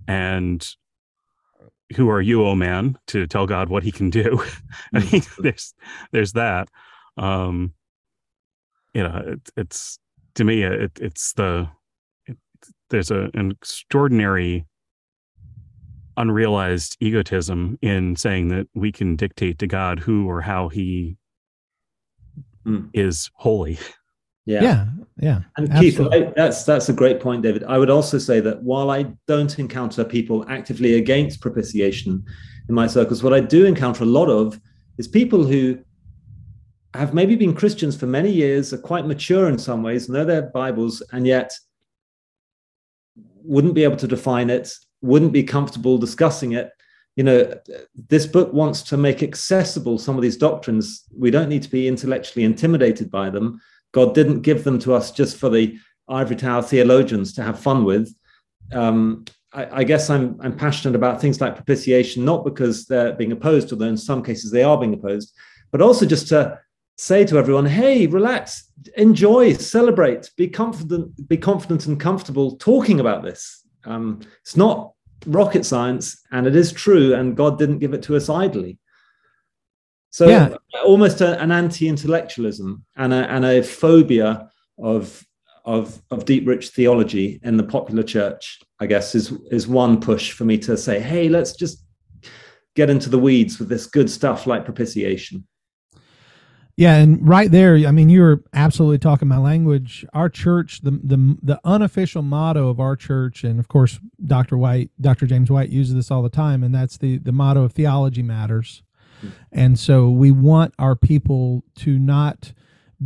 [0.06, 0.66] and
[1.96, 4.42] who are you, oh man, to tell God what he can do?
[4.94, 5.36] I mean, mm.
[5.42, 5.74] there's
[6.12, 6.68] there's that.
[7.16, 7.72] Um,
[8.94, 9.98] you know, it, it's
[10.34, 11.68] to me, it, it's the
[12.26, 12.36] it,
[12.90, 14.66] there's a, an extraordinary
[16.18, 21.16] unrealized egotism in saying that we can dictate to God who or how he
[22.66, 22.88] mm.
[22.92, 23.78] is holy.
[24.48, 24.86] Yeah, yeah,
[25.20, 25.40] yeah.
[25.58, 27.64] And Keith, I, that's that's a great point, David.
[27.64, 32.24] I would also say that while I don't encounter people actively against propitiation
[32.66, 34.58] in my circles, what I do encounter a lot of
[34.96, 35.78] is people who
[36.94, 40.42] have maybe been Christians for many years, are quite mature in some ways, know their
[40.42, 41.52] Bibles, and yet
[43.42, 46.70] wouldn't be able to define it, wouldn't be comfortable discussing it.
[47.16, 47.54] You know,
[48.08, 51.04] this book wants to make accessible some of these doctrines.
[51.16, 53.60] We don't need to be intellectually intimidated by them
[53.92, 57.84] God didn't give them to us just for the ivory tower theologians to have fun
[57.84, 58.14] with.
[58.72, 63.32] Um, I, I, guess I'm, I'm passionate about things like propitiation, not because they're being
[63.32, 65.34] opposed, although in some cases they are being opposed,
[65.70, 66.58] but also just to
[66.96, 73.22] say to everyone, hey, relax, enjoy, celebrate, be confident, be confident and comfortable talking about
[73.22, 73.64] this.
[73.84, 74.92] Um, it's not
[75.26, 78.78] rocket science, and it is true, and God didn't give it to us idly.
[80.10, 80.56] So yeah.
[80.84, 85.24] almost a, an anti-intellectualism and a, and a phobia of,
[85.64, 90.32] of, of deep, rich theology in the popular church, I guess, is, is one push
[90.32, 91.84] for me to say, hey, let's just
[92.74, 95.46] get into the weeds with this good stuff like propitiation.
[96.78, 100.06] Yeah, and right there, I mean, you were absolutely talking my language.
[100.14, 104.56] Our church, the the the unofficial motto of our church, and of course, Dr.
[104.56, 105.26] White, Dr.
[105.26, 108.84] James White uses this all the time, and that's the the motto of theology matters.
[109.20, 109.28] Hmm.
[109.50, 112.52] And so we want our people to not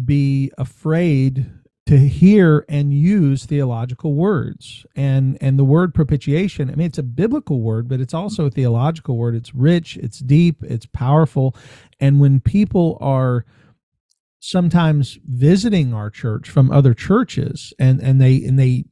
[0.04, 1.50] be afraid
[1.86, 7.02] to hear and use theological words and and the word propitiation i mean it's a
[7.02, 11.56] biblical word but it's also a theological word it's rich it's deep it's powerful
[11.98, 13.44] and when people are
[14.44, 18.84] sometimes visiting our church from other churches and and they and they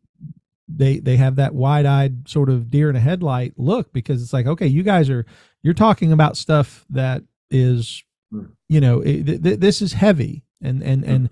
[0.68, 4.46] they they have that wide-eyed sort of deer in a headlight look because it's like
[4.46, 5.26] okay you guys are
[5.64, 8.44] you're talking about stuff that is hmm.
[8.68, 11.08] you know it, th- this is heavy and and mm.
[11.08, 11.30] and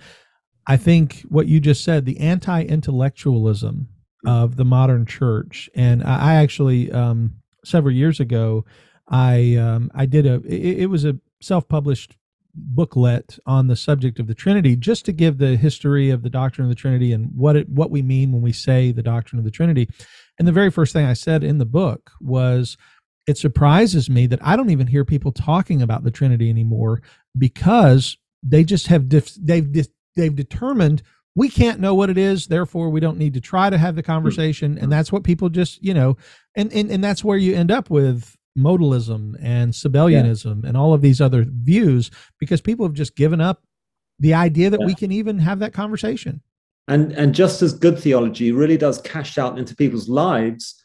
[0.67, 3.87] i think what you just said the anti-intellectualism
[4.27, 4.29] mm.
[4.29, 8.65] of the modern church and i, I actually um, several years ago
[9.07, 12.17] i um, i did a it, it was a self-published
[12.59, 16.65] booklet on the subject of the Trinity, just to give the history of the doctrine
[16.67, 19.45] of the Trinity and what it what we mean when we say the doctrine of
[19.45, 19.89] the Trinity.
[20.39, 22.77] And the very first thing I said in the book was,
[23.27, 27.03] it surprises me that I don't even hear people talking about the Trinity anymore
[27.37, 31.03] because they just have they've they've determined
[31.35, 34.03] we can't know what it is therefore we don't need to try to have the
[34.03, 34.07] hmm.
[34.07, 34.73] conversation.
[34.73, 34.91] And hmm.
[34.91, 36.17] that's what people just you know
[36.55, 40.69] and and, and that's where you end up with modalism and Sabellianism yeah.
[40.69, 43.63] and all of these other views because people have just given up
[44.19, 44.87] the idea that yeah.
[44.87, 46.43] we can even have that conversation.
[46.89, 50.83] And and just as good theology really does cash out into people's lives,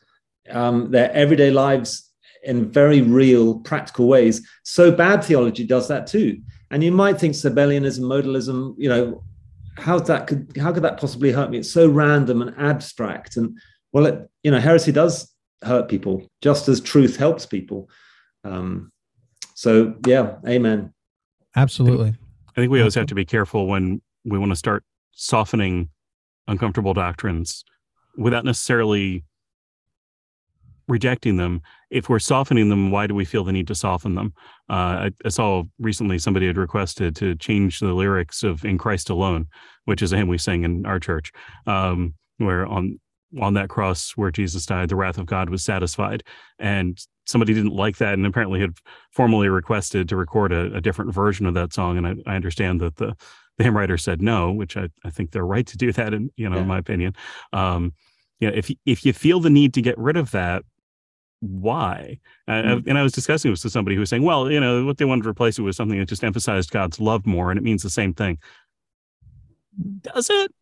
[0.50, 2.12] um, their everyday lives
[2.44, 4.46] in very real, practical ways.
[4.64, 6.42] So bad theology does that too.
[6.72, 9.24] And you might think Sabellianism, modalism, you know,
[9.78, 11.60] how that could how could that possibly hurt me?
[11.60, 13.38] It's so random and abstract.
[13.38, 13.58] And
[13.92, 15.33] well, it, you know, heresy does
[15.66, 17.90] hurt people, just as truth helps people.
[18.44, 18.92] Um,
[19.56, 20.94] so yeah, amen.
[21.56, 22.10] Absolutely.
[22.50, 25.90] I think we always have to be careful when we want to start softening
[26.48, 27.64] uncomfortable doctrines
[28.18, 29.24] without necessarily
[30.88, 31.62] rejecting them.
[31.90, 34.34] If we're softening them, why do we feel the need to soften them?
[34.70, 39.10] Uh, I, I, saw recently somebody had requested to change the lyrics of "In Christ
[39.10, 39.48] Alone,"
[39.86, 41.32] which is a hymn we sing in our church,
[41.68, 43.00] um, where on
[43.42, 46.24] on that cross where Jesus died, the wrath of God was satisfied.
[46.60, 48.78] And somebody didn't like that and apparently had
[49.12, 51.98] formally requested to record a, a different version of that song.
[51.98, 53.16] And I, I, understand that the,
[53.58, 56.30] the hymn writer said no, which I, I think they're right to do that, in,
[56.36, 56.62] you know, yeah.
[56.62, 57.16] in my opinion.
[57.54, 57.94] Um,
[58.40, 60.64] you know, if, if you feel the need to get rid of that,
[61.40, 62.20] why?
[62.50, 62.90] Mm-hmm.
[62.90, 65.06] and I was discussing this with somebody who was saying, well, you know, what they
[65.06, 67.84] wanted to replace it with something that just emphasized God's love more, and it means
[67.84, 68.38] the same thing.
[70.02, 70.54] Does it?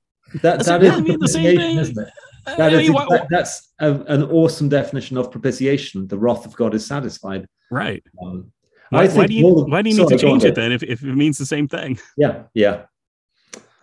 [0.41, 1.77] That, Does that it really mean the same thing?
[1.77, 2.13] Isn't it?
[2.57, 6.07] That is, that, that's a, an awesome definition of propitiation.
[6.07, 7.47] The wrath of God is satisfied.
[7.69, 8.03] Right.
[8.23, 8.51] Um,
[8.89, 11.03] why, why, do you, why do you need sorry, to change it then if, if
[11.03, 11.99] it means the same thing?
[12.17, 12.83] Yeah, yeah.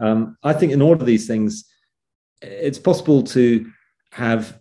[0.00, 1.64] Um, I think in all of these things,
[2.42, 3.70] it's possible to
[4.12, 4.58] have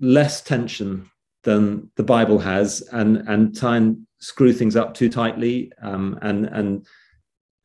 [0.00, 1.10] less tension
[1.44, 6.46] than the Bible has, and and try and screw things up too tightly, um, and
[6.46, 6.86] and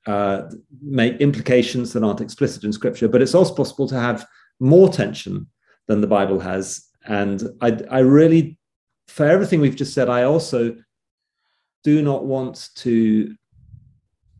[0.07, 0.49] uh,
[0.81, 3.07] make implications that aren't explicit in Scripture.
[3.07, 4.25] But it's also possible to have
[4.59, 5.47] more tension
[5.87, 6.85] than the Bible has.
[7.05, 8.57] And I, I really,
[9.07, 10.75] for everything we've just said, I also
[11.83, 13.35] do not want to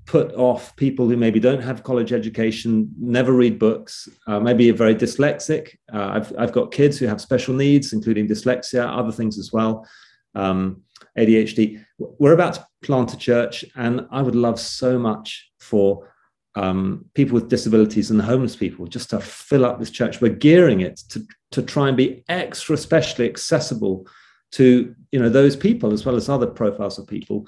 [0.06, 4.74] put off people who maybe don't have college education, never read books, uh, maybe are
[4.74, 5.76] very dyslexic.
[5.94, 9.86] Uh, I've, I've got kids who have special needs, including dyslexia, other things as well,
[10.34, 10.82] um,
[11.18, 11.84] ADHD.
[11.98, 16.12] We're about to plant a church, and I would love so much for
[16.56, 20.22] um, people with disabilities and homeless people just to fill up this church.
[20.22, 24.08] We're gearing it to, to try and be extra specially accessible
[24.50, 27.46] to you know those people as well as other profiles of people.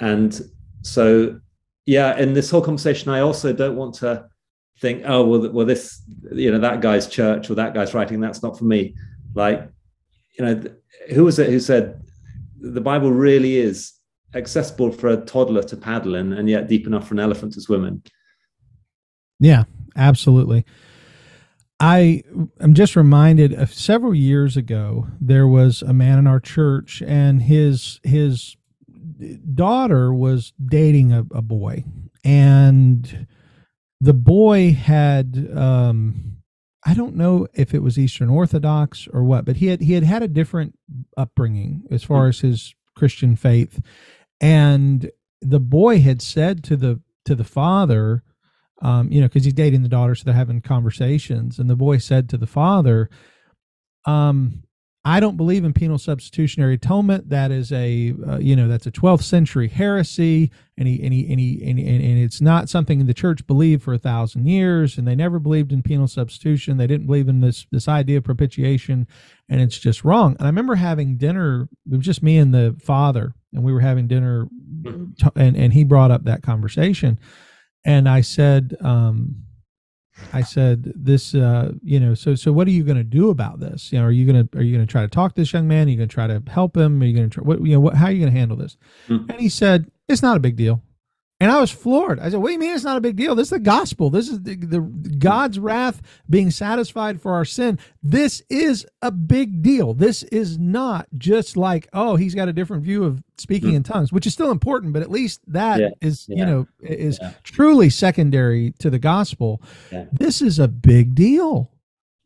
[0.00, 0.40] And
[0.82, 1.40] so,
[1.84, 4.28] yeah, in this whole conversation, I also don't want to
[4.80, 8.42] think, oh well, well this you know that guy's church or that guy's writing that's
[8.42, 8.94] not for me.
[9.34, 9.68] Like,
[10.38, 10.62] you know,
[11.14, 12.07] who was it who said
[12.60, 13.92] the Bible really is
[14.34, 17.60] accessible for a toddler to paddle in and yet deep enough for an elephant to
[17.60, 18.02] swim in
[19.40, 19.64] yeah,
[19.96, 20.64] absolutely.
[21.80, 22.24] I
[22.60, 27.42] am just reminded of several years ago there was a man in our church and
[27.42, 28.56] his his
[29.54, 31.84] daughter was dating a, a boy
[32.24, 33.28] and
[34.00, 36.37] the boy had um
[36.88, 40.04] I don't know if it was Eastern Orthodox or what, but he had he had
[40.04, 40.78] had a different
[41.18, 43.82] upbringing as far as his Christian faith,
[44.40, 45.10] and
[45.42, 48.22] the boy had said to the to the father,
[48.80, 51.58] um, you know, because he's dating the daughter, so they're having conversations.
[51.58, 53.10] And the boy said to the father,
[54.06, 54.62] um,
[55.04, 57.30] I don't believe in penal substitutionary atonement.
[57.30, 61.30] That is a, uh, you know, that's a 12th century heresy, and he, and he,
[61.30, 65.06] and he, and, and, it's not something the church believed for a thousand years, and
[65.06, 66.76] they never believed in penal substitution.
[66.76, 69.06] They didn't believe in this this idea of propitiation,
[69.48, 70.36] and it's just wrong.
[70.38, 71.68] And I remember having dinner.
[71.90, 74.48] It was just me and the father, and we were having dinner,
[74.84, 77.18] and and he brought up that conversation,
[77.84, 79.44] and I said, um,
[80.32, 83.60] I said this, uh, you know, so so what are you going to do about
[83.60, 83.92] this?
[83.92, 85.52] You know, are you going to are you going to try to talk to this
[85.52, 85.86] young man?
[85.86, 87.00] Are you going to try to help him?
[87.02, 87.80] Are you going to try what you know?
[87.80, 88.76] What, how are you going to handle this?
[89.08, 89.30] Mm-hmm.
[89.30, 90.82] And he said, it's not a big deal.
[91.40, 92.18] And I was floored.
[92.18, 93.36] I said, "What do you mean it's not a big deal?
[93.36, 94.10] This is the gospel.
[94.10, 97.78] This is the, the, God's wrath being satisfied for our sin.
[98.02, 99.94] This is a big deal.
[99.94, 104.12] This is not just like, oh, he's got a different view of speaking in tongues,
[104.12, 105.90] which is still important, but at least that yeah.
[106.00, 106.38] is, yeah.
[106.38, 107.32] you know, is yeah.
[107.44, 109.62] truly secondary to the gospel.
[110.10, 111.70] This is a big deal.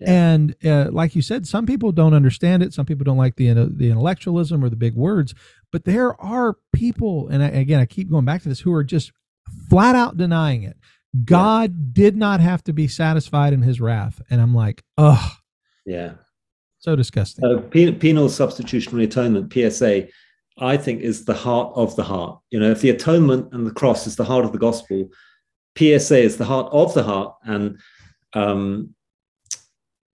[0.04, 2.72] And uh, like you said, some people don't understand it.
[2.72, 5.34] Some people don't like the the intellectualism or the big words.
[5.72, 8.84] But there are people, and I, again, I keep going back to this, who are
[8.84, 9.10] just
[9.68, 10.76] flat out denying it.
[11.24, 11.86] God yeah.
[11.92, 14.20] did not have to be satisfied in his wrath.
[14.30, 15.32] And I'm like, oh,
[15.84, 16.12] yeah.
[16.78, 17.44] So disgusting.
[17.44, 20.08] Uh, penal substitutionary atonement, PSA,
[20.58, 22.40] I think is the heart of the heart.
[22.50, 25.08] You know, if the atonement and the cross is the heart of the gospel,
[25.78, 27.36] PSA is the heart of the heart.
[27.44, 27.78] And
[28.34, 28.94] um,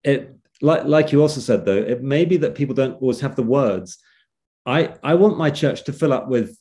[0.02, 3.36] it, like, like you also said, though, it may be that people don't always have
[3.36, 3.98] the words.
[4.66, 6.58] I, I want my church to fill up with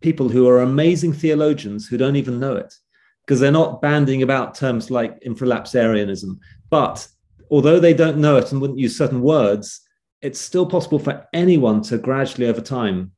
[0.00, 2.74] people who are amazing theologians who don't even know it
[3.26, 6.38] because they're not banding about terms like infralapsarianism.
[6.68, 7.06] But
[7.50, 9.80] although they don't know it and wouldn't use certain words,
[10.22, 13.12] it's still possible for anyone to gradually over time,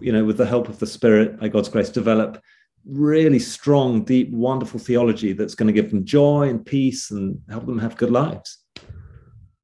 [0.00, 2.42] you know, with the help of the Spirit, by God's grace, develop
[2.86, 7.66] really strong, deep, wonderful theology that's going to give them joy and peace and help
[7.66, 8.58] them have good lives.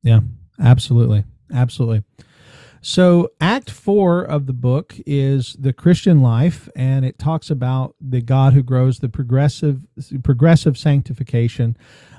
[0.03, 0.21] Yeah,
[0.61, 1.25] absolutely.
[1.53, 2.05] Absolutely.
[2.83, 8.23] So, Act four of the book is the Christian life, and it talks about the
[8.23, 9.81] God who grows, the progressive
[10.25, 11.77] progressive sanctification,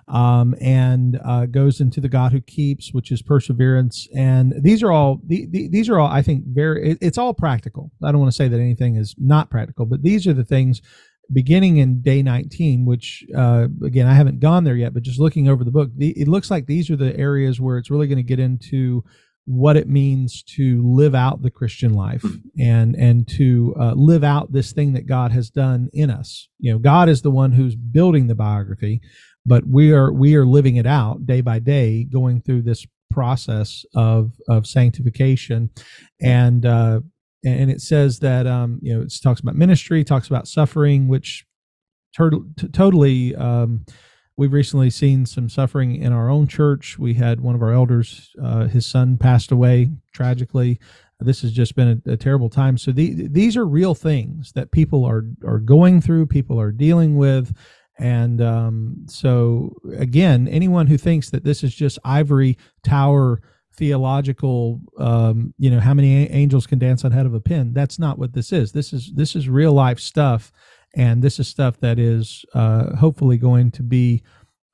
[0.08, 4.08] um, and uh, goes into the God who keeps, which is perseverance.
[4.16, 6.92] And these are all the, the, these are all I think very.
[6.92, 7.92] It, it's all practical.
[8.04, 10.82] I don't want to say that anything is not practical, but these are the things
[11.34, 15.48] beginning in day 19 which uh, again i haven't gone there yet but just looking
[15.48, 18.18] over the book the, it looks like these are the areas where it's really going
[18.18, 19.02] to get into
[19.46, 22.36] what it means to live out the Christian life hmm.
[22.60, 26.48] and and to uh, live out this thing that God has done in us.
[26.60, 29.02] You know, God is the one who's building the biography,
[29.46, 33.86] but we are we are living it out day by day, going through this process
[33.96, 35.72] of of sanctification,
[36.22, 37.02] and uh,
[37.44, 41.46] and it says that um, you know it talks about ministry, talks about suffering, which
[42.16, 43.36] tur- t- totally.
[43.36, 43.86] Um,
[44.42, 46.98] We've recently seen some suffering in our own church.
[46.98, 50.80] We had one of our elders, uh, his son passed away tragically.
[51.20, 52.76] This has just been a, a terrible time.
[52.80, 57.18] So the, these are real things that people are are going through, people are dealing
[57.18, 57.56] with,
[58.00, 63.44] and um, so again, anyone who thinks that this is just ivory tower
[63.76, 67.98] theological um, you know how many angels can dance on head of a pin that's
[67.98, 70.52] not what this is this is this is real life stuff
[70.96, 74.24] and this is stuff that is uh, hopefully going to be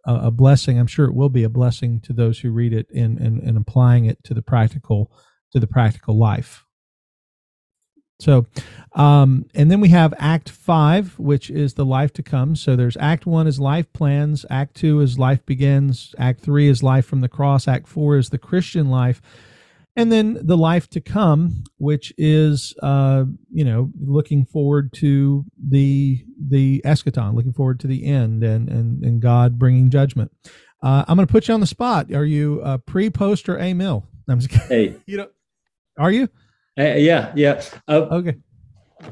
[0.05, 0.79] a, a, blessing.
[0.79, 4.05] I'm sure it will be a blessing to those who read it and and, applying
[4.05, 5.11] it to the practical
[5.51, 6.63] to the practical life.
[8.19, 8.47] So,
[8.93, 12.55] um, and then we have Act Five, which is the life to come.
[12.55, 14.45] So there's Act One is life plans.
[14.49, 16.15] Act Two is life begins.
[16.17, 17.67] Act Three is life from the cross.
[17.67, 19.21] Act Four is the Christian life
[19.97, 26.23] and then the life to come which is uh, you know looking forward to the
[26.49, 30.31] the eschaton looking forward to the end and and, and god bringing judgment.
[30.81, 32.13] Uh, i'm going to put you on the spot.
[32.13, 34.05] Are you uh, pre post or a mill?
[34.29, 34.93] I'm just kidding.
[34.93, 34.99] hey.
[35.07, 35.27] You know
[35.97, 36.29] are you?
[36.79, 37.61] Uh, yeah yeah.
[37.87, 38.35] Uh, okay.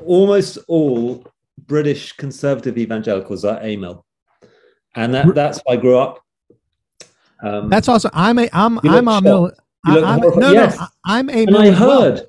[0.06, 1.26] almost all
[1.66, 4.06] british conservative evangelicals are a mill.
[4.96, 6.22] And that that's why i grew up.
[7.44, 8.12] Um, that's awesome.
[8.14, 9.52] I'm a i'm i'm a mill
[9.86, 10.80] I, no, yes.
[10.80, 11.44] no, I'm a.
[11.44, 12.26] And I heard, well.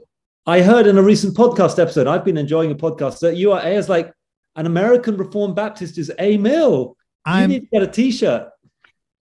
[0.47, 2.07] I heard in a recent podcast episode.
[2.07, 4.13] I've been enjoying a podcast that you are as like
[4.57, 6.97] an American Reformed Baptist is a mill.
[7.27, 8.51] You I'm, need to get a T-shirt.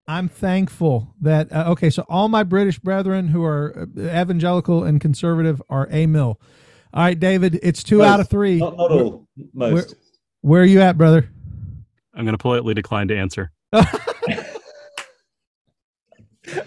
[0.06, 1.90] I'm thankful that uh, okay.
[1.90, 6.40] So all my British brethren who are uh, evangelical and conservative are a mill.
[6.92, 8.58] All right, David, it's two most, out of three.
[8.58, 9.72] Not, not all, most.
[9.72, 9.84] Where,
[10.40, 11.30] where are you at, brother?
[12.14, 13.52] I'm going to politely decline to answer.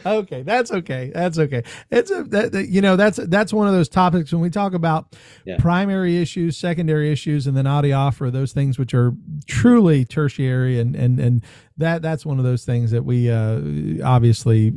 [0.05, 1.11] okay, that's okay.
[1.13, 1.63] That's okay.
[1.89, 4.73] It's a that, that, you know that's that's one of those topics when we talk
[4.73, 5.15] about
[5.45, 5.57] yeah.
[5.57, 9.13] primary issues, secondary issues, and then adiaphora, those things which are
[9.47, 11.43] truly tertiary, and and and
[11.77, 13.61] that that's one of those things that we uh,
[14.05, 14.73] obviously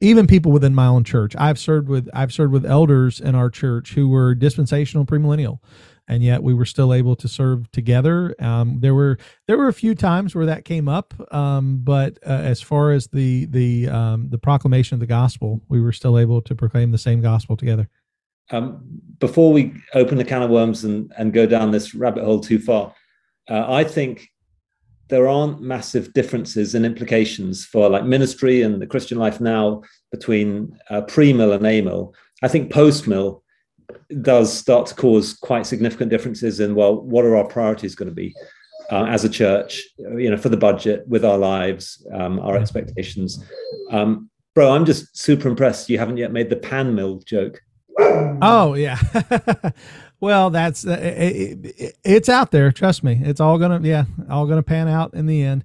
[0.00, 1.36] even people within my own church.
[1.38, 5.60] I've served with I've served with elders in our church who were dispensational premillennial
[6.10, 8.34] and yet we were still able to serve together.
[8.40, 12.30] Um, there were there were a few times where that came up, um, but uh,
[12.30, 16.42] as far as the the um, the proclamation of the gospel, we were still able
[16.42, 17.88] to proclaim the same gospel together.
[18.50, 18.82] Um,
[19.20, 22.58] before we open the can of worms and, and go down this rabbit hole too
[22.58, 22.92] far,
[23.48, 24.28] uh, I think
[25.08, 30.76] there aren't massive differences and implications for like ministry and the Christian life now between
[30.90, 32.14] uh, pre-mill and a-mill.
[32.42, 33.44] I think post-mill
[34.22, 38.14] does start to cause quite significant differences in well, what are our priorities going to
[38.14, 38.34] be
[38.90, 39.82] uh, as a church?
[39.98, 43.44] You know, for the budget, with our lives, um, our expectations.
[43.90, 45.88] Um, bro, I'm just super impressed.
[45.88, 47.60] You haven't yet made the pan mill joke.
[47.98, 48.98] Oh yeah.
[50.20, 52.70] well, that's uh, it, it, it's out there.
[52.72, 55.64] Trust me, it's all gonna yeah, all gonna pan out in the end.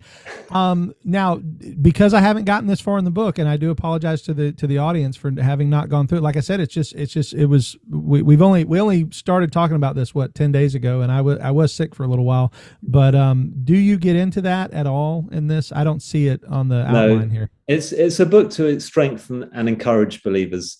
[0.49, 4.21] Um, now, because I haven't gotten this far in the book, and I do apologize
[4.23, 6.21] to the to the audience for having not gone through it.
[6.21, 9.51] Like I said, it's just it's just it was we, we've only we only started
[9.51, 12.07] talking about this what ten days ago, and I was I was sick for a
[12.07, 12.53] little while.
[12.81, 15.73] But um, do you get into that at all in this?
[15.73, 17.49] I don't see it on the outline here.
[17.67, 20.77] It's it's a book to strengthen and encourage believers.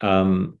[0.00, 0.57] Um,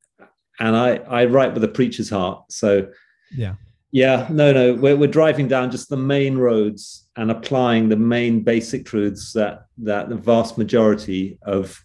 [0.60, 2.44] and I I write with a preacher's heart.
[2.50, 2.88] So
[3.30, 3.54] yeah,
[3.90, 8.42] yeah, no, no, we're we're driving down just the main roads and applying the main
[8.42, 11.82] basic truths that that the vast majority of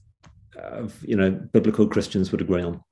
[0.58, 2.84] of you know biblical Christians would agree on.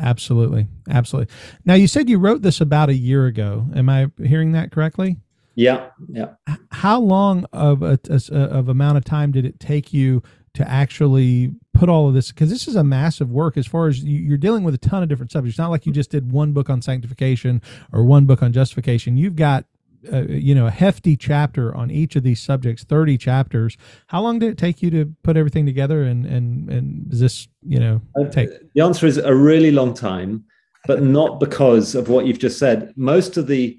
[0.00, 1.34] Absolutely, absolutely.
[1.64, 3.66] Now you said you wrote this about a year ago.
[3.74, 5.16] Am I hearing that correctly?
[5.54, 6.34] Yeah, yeah.
[6.70, 10.22] How long of a, a of amount of time did it take you
[10.58, 14.02] to actually put all of this because this is a massive work as far as
[14.02, 15.52] you, are dealing with a ton of different subjects.
[15.52, 19.16] It's not like you just did one book on sanctification or one book on justification.
[19.16, 19.64] You've got
[20.12, 23.76] uh, you know a hefty chapter on each of these subjects 30 chapters.
[24.08, 27.46] How long did it take you to put everything together and and and does this
[27.62, 28.50] you know uh, take?
[28.74, 30.44] the answer is a really long time
[30.86, 32.92] but not because of what you've just said.
[32.96, 33.78] Most of the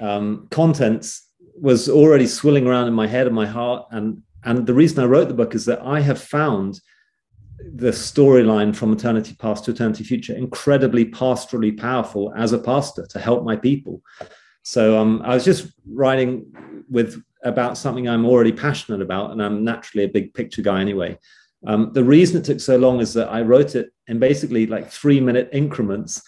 [0.00, 1.28] um, contents
[1.60, 5.06] was already swirling around in my head and my heart and and the reason I
[5.06, 6.80] wrote the book is that I have found
[7.74, 13.18] the storyline from eternity past to eternity future incredibly pastorally powerful as a pastor to
[13.18, 14.00] help my people.
[14.62, 16.46] So um, I was just writing
[16.88, 21.18] with about something I'm already passionate about, and I'm naturally a big picture guy anyway.
[21.66, 24.90] Um, the reason it took so long is that I wrote it in basically like
[24.90, 26.22] three minute increments.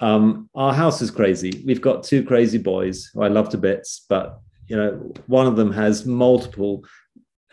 [0.00, 1.62] Um, our house is crazy.
[1.66, 5.56] We've got two crazy boys who I love to bits, but you know, one of
[5.56, 6.84] them has multiple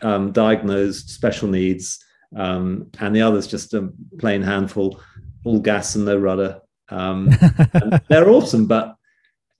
[0.02, 1.98] um, diagnosed special needs,
[2.36, 5.00] um, and the other's just a plain handful,
[5.44, 6.60] all gas and no rudder.
[6.88, 7.30] Um,
[7.72, 8.96] and they're awesome, but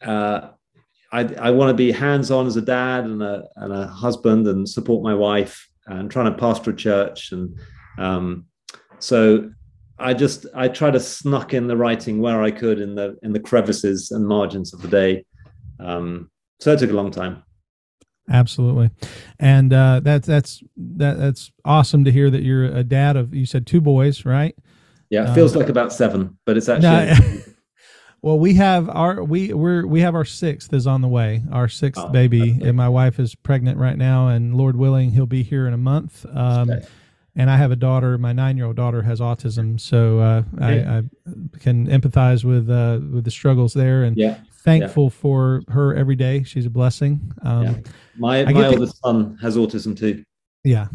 [0.02, 0.48] uh,
[1.12, 4.68] I, I want to be hands-on as a dad and a, and a husband and
[4.68, 7.58] support my wife and trying to pastor a church and
[7.98, 8.46] um,
[8.98, 9.50] so
[9.98, 13.32] I just I try to snuck in the writing where I could in the in
[13.32, 15.24] the crevices and margins of the day.
[15.78, 16.30] Um,
[16.60, 17.42] so it took a long time.
[18.32, 18.90] Absolutely,
[19.38, 23.34] and uh, that's that's that, that's awesome to hear that you're a dad of.
[23.34, 24.56] You said two boys, right?
[25.10, 27.42] Yeah, it feels uh, like about seven, but it's actually.
[28.22, 31.42] well, we have our we we're we have our sixth is on the way.
[31.52, 35.26] Our sixth oh, baby, and my wife is pregnant right now, and Lord willing, he'll
[35.26, 36.24] be here in a month.
[36.32, 36.86] Um, okay.
[37.34, 38.18] And I have a daughter.
[38.18, 41.02] My nine-year-old daughter has autism, so uh, I, I,
[41.60, 44.04] can empathize with uh, with the struggles there.
[44.04, 45.10] And yeah thankful yeah.
[45.10, 46.42] for her every day.
[46.44, 47.32] She's a blessing.
[47.42, 47.74] Um, yeah.
[48.16, 50.24] My my oldest the, son has autism too.
[50.64, 50.86] Yeah,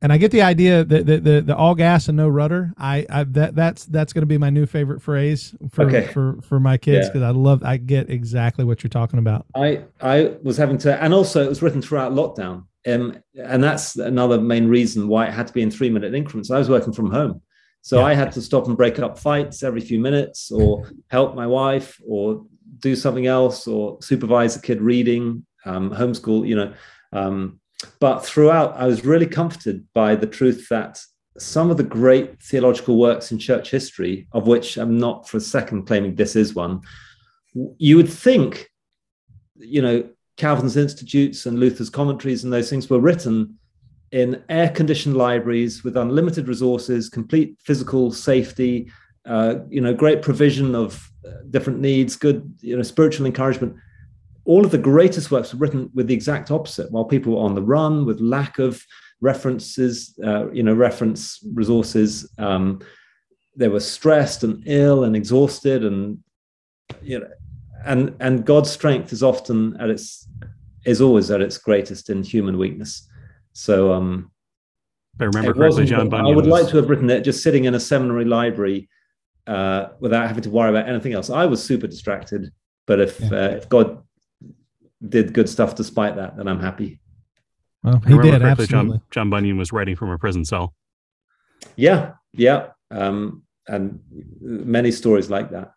[0.00, 2.72] and I get the idea that the, the, the all gas and no rudder.
[2.76, 6.12] I, I that that's that's going to be my new favorite phrase for okay.
[6.12, 7.28] for for my kids because yeah.
[7.28, 7.62] I love.
[7.62, 9.46] I get exactly what you're talking about.
[9.54, 12.64] I I was having to, and also it was written throughout lockdown.
[12.84, 16.50] Um, and that's another main reason why it had to be in three minute increments.
[16.50, 17.40] I was working from home.
[17.82, 18.06] So yeah.
[18.06, 22.00] I had to stop and break up fights every few minutes or help my wife
[22.06, 22.44] or
[22.82, 26.74] do something else or supervise a kid reading, um, homeschool, you know.
[27.12, 27.60] Um,
[28.00, 31.00] but throughout, I was really comforted by the truth that
[31.38, 35.40] some of the great theological works in church history, of which I'm not for a
[35.40, 36.82] second claiming this is one,
[37.78, 38.68] you would think,
[39.56, 43.58] you know, Calvin's Institutes and Luther's commentaries and those things were written
[44.10, 48.90] in air conditioned libraries with unlimited resources, complete physical safety,
[49.26, 51.11] uh, you know, great provision of
[51.50, 53.76] different needs, good, you know, spiritual encouragement.
[54.44, 57.54] All of the greatest works were written with the exact opposite, while people were on
[57.54, 58.84] the run with lack of
[59.20, 62.30] references, uh, you know, reference resources.
[62.38, 62.80] Um,
[63.56, 66.18] they were stressed and ill and exhausted, and
[67.02, 67.28] you know,
[67.84, 70.28] and and God's strength is often at its
[70.84, 73.08] is always at its greatest in human weakness.
[73.52, 74.32] So, um,
[75.20, 76.32] I remember correctly, John Bunyan.
[76.32, 76.62] I would was...
[76.62, 78.88] like to have written it just sitting in a seminary library
[79.46, 81.30] uh, without having to worry about anything else.
[81.30, 82.52] I was super distracted,
[82.86, 83.28] but if yeah.
[83.28, 84.02] uh, if God
[85.06, 87.00] did good stuff despite that, then I'm happy.
[87.82, 88.66] Well, he did absolutely.
[88.66, 90.74] John, John, Bunyan was writing from a prison cell.
[91.76, 94.00] Yeah, yeah, um, and
[94.40, 95.72] many stories like that.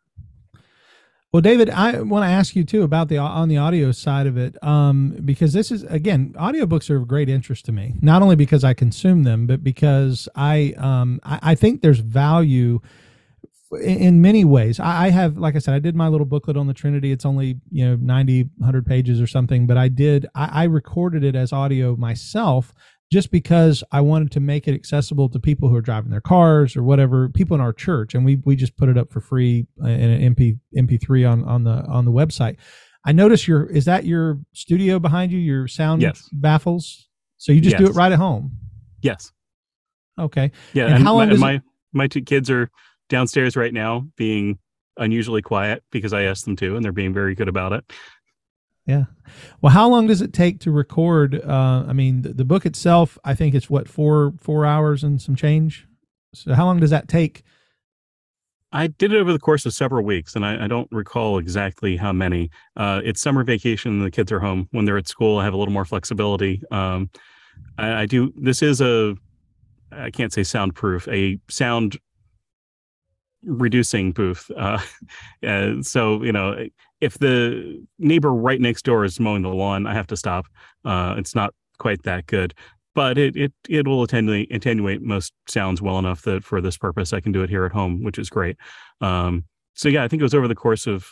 [1.36, 4.38] Well, David, I want to ask you too about the on the audio side of
[4.38, 7.96] it, um, because this is again, audiobooks are of great interest to me.
[8.02, 12.80] Not only because I consume them, but because I um, I, I think there's value
[13.82, 16.74] in many ways I, have like i said i did my little booklet on the
[16.74, 20.64] trinity it's only you know 90 100 pages or something but i did I, I
[20.66, 22.74] recorded it as audio myself
[23.12, 26.76] just because I wanted to make it accessible to people who are driving their cars
[26.76, 29.68] or whatever, people in our church, and we we just put it up for free
[29.84, 32.58] uh, in an MP MP3 on on the on the website.
[33.06, 36.28] I notice your is that your studio behind you, your sound yes.
[36.34, 37.08] baffles?
[37.38, 37.82] So you just yes.
[37.82, 38.58] do it right at home.
[39.02, 39.32] Yes.
[40.20, 40.52] Okay.
[40.74, 40.86] Yeah.
[40.86, 41.62] And, and how long my, my,
[41.94, 42.72] my two kids are
[43.10, 44.60] downstairs right now being
[44.98, 47.92] unusually quiet because I asked them to, and they're being very good about it.
[48.86, 49.06] Yeah.
[49.62, 51.42] Well, how long does it take to record?
[51.44, 55.20] Uh, I mean, the, the, book itself, I think it's what four four hours and
[55.20, 55.88] some change.
[56.36, 57.44] So, how long does that take?
[58.72, 61.98] I did it over the course of several weeks, and I, I don't recall exactly
[61.98, 62.52] how many.
[62.76, 64.68] Uh, it's summer vacation, and the kids are home.
[64.72, 66.62] When they're at school, I have a little more flexibility.
[66.70, 67.10] Um,
[67.80, 68.34] I, I do.
[68.36, 69.16] This is a
[69.92, 71.98] I can't say soundproof, a sound
[73.46, 74.50] reducing booth.
[74.56, 74.80] Uh,
[75.48, 76.68] uh, so you know,
[77.02, 80.46] if the neighbor right next door is mowing the lawn, I have to stop.
[80.84, 82.54] Uh, it's not quite that good,
[82.94, 87.14] but it it it will attenuate attenuate most sounds well enough that for this purpose
[87.14, 88.58] I can do it here at home, which is great.
[89.02, 91.08] Um, so yeah, I think it was over the course of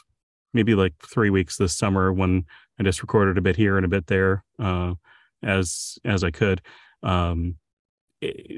[0.53, 2.45] maybe like three weeks this summer when
[2.79, 4.93] I just recorded a bit here and a bit there uh,
[5.43, 6.61] as as I could.
[7.01, 7.55] Um,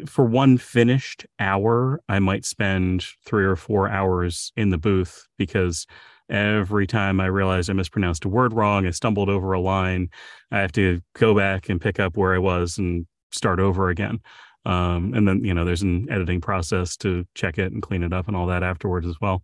[0.07, 5.86] for one finished hour, I might spend three or four hours in the booth because
[6.30, 10.09] every time I realize I mispronounced a word wrong, I stumbled over a line,
[10.51, 14.20] I have to go back and pick up where I was and start over again.
[14.66, 18.13] Um, and then, you know, there's an editing process to check it and clean it
[18.13, 19.43] up and all that afterwards as well.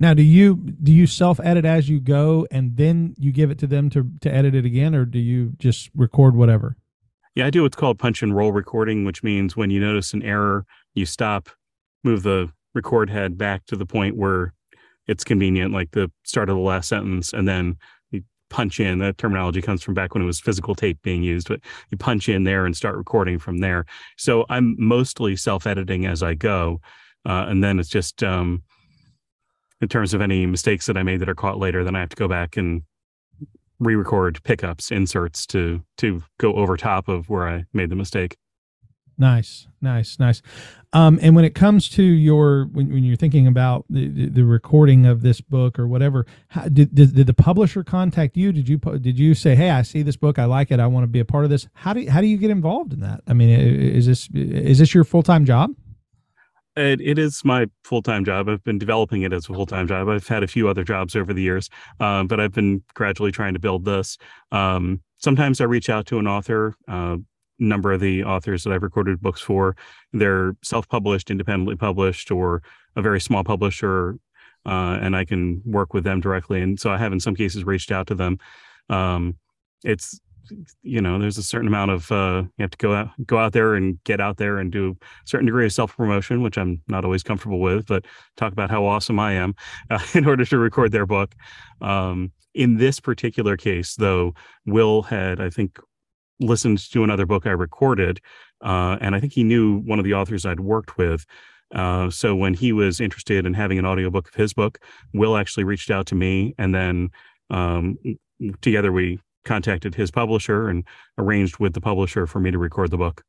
[0.00, 3.58] Now, do you do you self edit as you go and then you give it
[3.58, 6.76] to them to to edit it again, or do you just record whatever?
[7.34, 10.22] Yeah, I do what's called punch and roll recording, which means when you notice an
[10.22, 10.64] error,
[10.94, 11.48] you stop,
[12.04, 14.54] move the record head back to the point where
[15.08, 17.76] it's convenient, like the start of the last sentence, and then
[18.12, 19.00] you punch in.
[19.00, 21.60] That terminology comes from back when it was physical tape being used, but
[21.90, 23.84] you punch in there and start recording from there.
[24.16, 26.80] So I'm mostly self editing as I go.
[27.26, 28.62] Uh, and then it's just um,
[29.80, 32.10] in terms of any mistakes that I made that are caught later, then I have
[32.10, 32.82] to go back and
[33.78, 38.36] re-record pickups inserts to to go over top of where i made the mistake.
[39.16, 40.42] Nice nice nice.
[40.92, 44.44] Um, and when it comes to your when, when you're thinking about the, the, the
[44.44, 48.52] recording of this book or whatever how, did, did, did the publisher contact you?
[48.52, 51.04] Did you did you say hey i see this book i like it i want
[51.04, 53.00] to be a part of this how do you, how do you get involved in
[53.00, 53.22] that?
[53.28, 55.70] I mean is this is this your full-time job
[56.76, 58.48] it, it is my full time job.
[58.48, 60.08] I've been developing it as a full time job.
[60.08, 61.70] I've had a few other jobs over the years,
[62.00, 64.18] um, but I've been gradually trying to build this.
[64.52, 66.74] Um, sometimes I reach out to an author.
[66.88, 67.18] Uh,
[67.60, 69.76] number of the authors that I've recorded books for,
[70.12, 72.62] they're self published, independently published, or
[72.96, 74.18] a very small publisher,
[74.66, 76.60] uh, and I can work with them directly.
[76.60, 78.38] And so I have, in some cases, reached out to them.
[78.88, 79.36] Um,
[79.84, 80.18] it's
[80.82, 83.52] you know there's a certain amount of uh, you have to go out go out
[83.52, 86.80] there and get out there and do a certain degree of self promotion which i'm
[86.88, 88.04] not always comfortable with but
[88.36, 89.54] talk about how awesome i am
[89.90, 91.34] uh, in order to record their book.
[91.80, 94.32] Um, in this particular case though
[94.64, 95.78] will had i think
[96.40, 98.20] listened to another book i recorded
[98.64, 101.26] uh, and i think he knew one of the authors i'd worked with.
[101.74, 104.78] Uh, so when he was interested in having an audiobook of his book
[105.12, 107.08] will actually reached out to me and then
[107.50, 107.98] um,
[108.60, 110.84] together we contacted his publisher and
[111.18, 113.24] arranged with the publisher for me to record the book.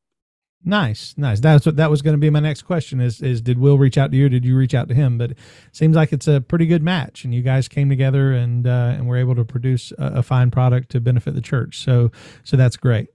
[0.67, 1.39] Nice, nice.
[1.39, 2.99] That's what that was going to be my next question.
[2.99, 4.27] Is is did Will reach out to you?
[4.29, 5.19] did you reach out to him?
[5.19, 5.33] But
[5.71, 9.07] seems like it's a pretty good match, and you guys came together and uh, and
[9.07, 11.77] were able to produce a, a fine product to benefit the church.
[11.77, 12.11] So
[12.43, 13.09] so that's great.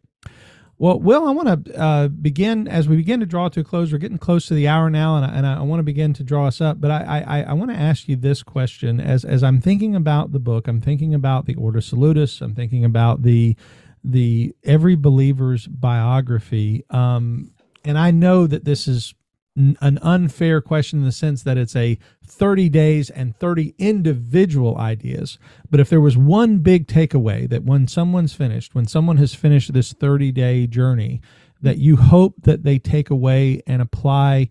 [0.81, 3.93] Well, Will, I want to uh, begin as we begin to draw to a close.
[3.93, 6.24] We're getting close to the hour now, and I, and I want to begin to
[6.24, 6.81] draw us up.
[6.81, 10.33] But I, I, I want to ask you this question as as I'm thinking about
[10.33, 10.66] the book.
[10.66, 12.41] I'm thinking about the Ordo Salutis.
[12.41, 13.57] I'm thinking about the
[14.03, 16.87] the every believer's biography.
[16.89, 17.51] Um,
[17.85, 19.12] and I know that this is
[19.80, 25.38] an unfair question in the sense that it's a 30 days and 30 individual ideas.
[25.70, 29.72] But if there was one big takeaway that when someone's finished, when someone has finished
[29.72, 31.20] this 30 day journey,
[31.62, 34.48] that you hope that they take away and apply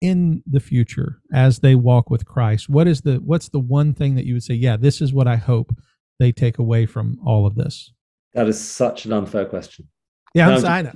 [0.00, 4.16] in the future as they walk with Christ, what is the what's the one thing
[4.16, 5.74] that you would say, yeah, this is what I hope
[6.18, 7.92] they take away from all of this?
[8.34, 9.88] That is such an unfair question.
[10.34, 10.92] Yeah, I'm, I know.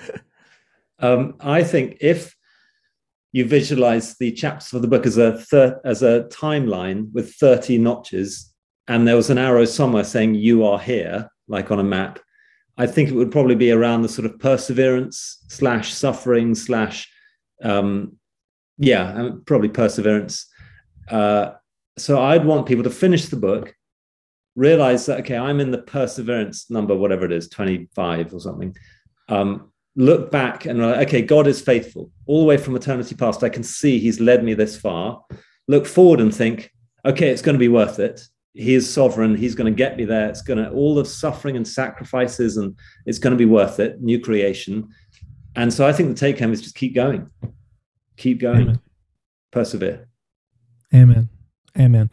[0.98, 2.34] Um, I think if
[3.32, 7.78] you visualize the chapters of the book as a thir- as a timeline with 30
[7.78, 8.52] notches,
[8.88, 12.18] and there was an arrow somewhere saying "You are here," like on a map,
[12.78, 17.10] I think it would probably be around the sort of perseverance slash suffering slash,
[17.62, 18.16] um,
[18.78, 20.46] yeah, probably perseverance.
[21.10, 21.52] Uh,
[21.98, 23.74] so I'd want people to finish the book
[24.56, 28.74] realize that okay, I'm in the perseverance number, whatever it is, 25 or something.
[29.28, 33.42] Um, look back and like, okay, God is faithful all the way from eternity past.
[33.42, 35.22] I can see He's led me this far.
[35.68, 36.70] Look forward and think,
[37.04, 38.22] okay, it's going to be worth it.
[38.52, 39.34] He is sovereign.
[39.34, 40.28] He's going to get me there.
[40.28, 44.00] It's going to all the suffering and sacrifices, and it's going to be worth it.
[44.00, 44.88] New creation.
[45.56, 47.30] And so I think the take home is just keep going,
[48.16, 48.80] keep going, Amen.
[49.50, 50.08] persevere.
[50.94, 51.28] Amen.
[51.78, 52.10] Amen.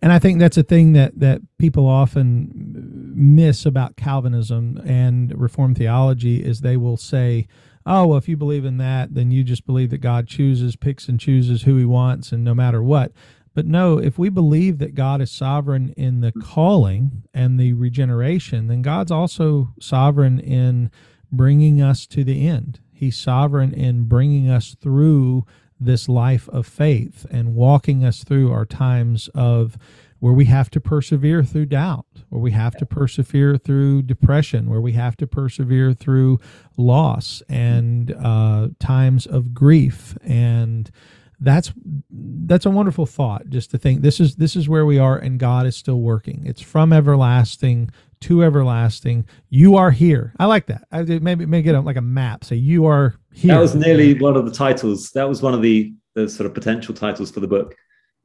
[0.00, 5.78] And I think that's a thing that that people often miss about Calvinism and Reformed
[5.78, 7.46] theology is they will say,
[7.86, 11.08] "Oh, well, if you believe in that, then you just believe that God chooses, picks
[11.08, 13.12] and chooses who He wants, and no matter what."
[13.54, 18.66] But no, if we believe that God is sovereign in the calling and the regeneration,
[18.66, 20.90] then God's also sovereign in
[21.32, 22.80] bringing us to the end.
[22.92, 25.46] He's sovereign in bringing us through
[25.78, 29.76] this life of faith and walking us through our times of
[30.18, 34.80] where we have to persevere through doubt, where we have to persevere through depression, where
[34.80, 36.40] we have to persevere through
[36.76, 40.16] loss and uh, times of grief.
[40.22, 40.90] And
[41.38, 41.72] that's
[42.10, 45.38] that's a wonderful thought just to think this is this is where we are and
[45.38, 46.42] god is still working.
[46.46, 49.26] It's from everlasting to everlasting.
[49.50, 50.32] You are here.
[50.38, 50.86] I like that.
[50.90, 53.54] I maybe make it like a map So you are here.
[53.54, 55.10] That was nearly one of the titles.
[55.12, 57.74] That was one of the the sort of potential titles for the book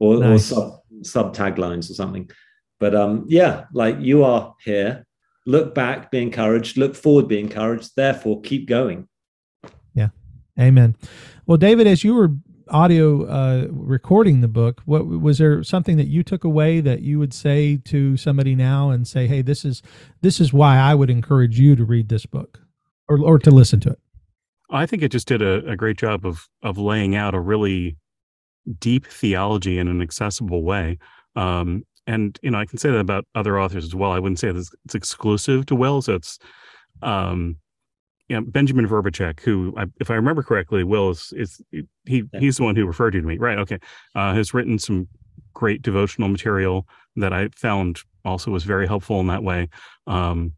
[0.00, 0.50] or, nice.
[0.50, 2.30] or sub sub taglines or something.
[2.80, 5.06] But um yeah like you are here.
[5.44, 6.76] Look back be encouraged.
[6.76, 7.90] Look forward be encouraged.
[7.96, 9.08] Therefore keep going.
[9.94, 10.08] Yeah.
[10.58, 10.96] Amen.
[11.46, 12.32] Well david as you were
[12.68, 17.18] audio uh, recording the book, what was there something that you took away that you
[17.18, 19.82] would say to somebody now and say, "Hey, this is
[20.20, 22.60] this is why I would encourage you to read this book
[23.08, 23.98] or or to listen to it."
[24.70, 27.96] I think it just did a, a great job of of laying out a really
[28.78, 30.98] deep theology in an accessible way.
[31.36, 34.12] Um, and you know, I can say that about other authors as well.
[34.12, 36.38] I wouldn't say that it's exclusive to Will, so it's
[37.02, 37.56] um,
[38.32, 41.60] you know, Benjamin Vrbicek, who, if I remember correctly, Will is, is
[42.06, 43.58] he he's the one who referred you to me, right?
[43.58, 43.78] Okay,
[44.14, 45.06] uh, has written some
[45.52, 49.68] great devotional material that I found also was very helpful in that way.
[50.06, 50.54] Um,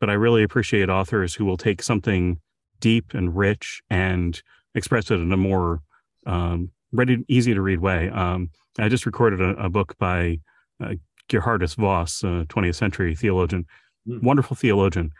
[0.00, 2.40] but I really appreciate authors who will take something
[2.80, 4.40] deep and rich and
[4.74, 5.82] express it in a more
[6.24, 8.08] um, ready, easy to read way.
[8.08, 8.48] Um,
[8.78, 10.38] I just recorded a, a book by
[10.82, 10.94] uh,
[11.28, 13.66] Geerhardus Vos, a 20th century theologian,
[14.08, 14.22] mm.
[14.22, 15.12] wonderful theologian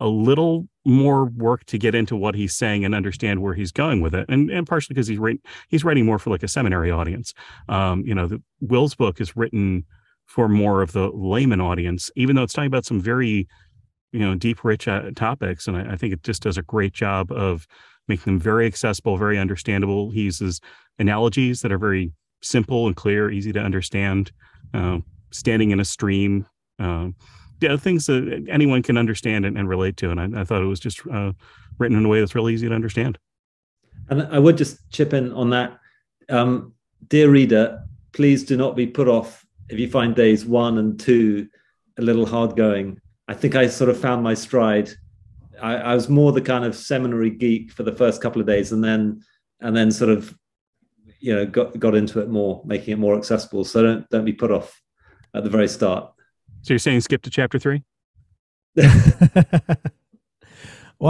[0.00, 4.00] a little more work to get into what he's saying and understand where he's going
[4.00, 4.26] with it.
[4.28, 7.34] And and partially because he's writing he's writing more for like a seminary audience.
[7.68, 9.84] Um, you know, the Will's book is written
[10.26, 13.48] for more of the layman audience, even though it's talking about some very,
[14.12, 15.66] you know, deep, rich uh, topics.
[15.66, 17.66] And I, I, think it just does a great job of
[18.06, 20.10] making them very accessible, very understandable.
[20.10, 20.60] He uses
[21.00, 22.12] analogies that are very
[22.42, 24.30] simple and clear, easy to understand.
[24.72, 24.98] Uh,
[25.32, 26.46] standing in a stream,
[26.78, 27.08] uh,
[27.60, 30.10] yeah, things that anyone can understand and, and relate to.
[30.10, 31.32] And I, I, thought it was just uh,
[31.78, 33.18] written in a way that's really easy to understand.
[34.08, 35.78] And I would just chip in on that.
[36.28, 36.74] Um,
[37.08, 37.82] dear reader,
[38.12, 41.48] please do not be put off if you find days one and two
[41.98, 43.00] a little hard going.
[43.28, 44.90] I think I sort of found my stride.
[45.62, 48.72] I, I was more the kind of seminary geek for the first couple of days,
[48.72, 49.22] and then
[49.60, 50.36] and then sort of
[51.20, 53.64] you know got got into it more, making it more accessible.
[53.64, 54.80] So don't don't be put off
[55.34, 56.12] at the very start.
[56.62, 57.82] So you're saying skip to chapter three?
[58.76, 58.90] well,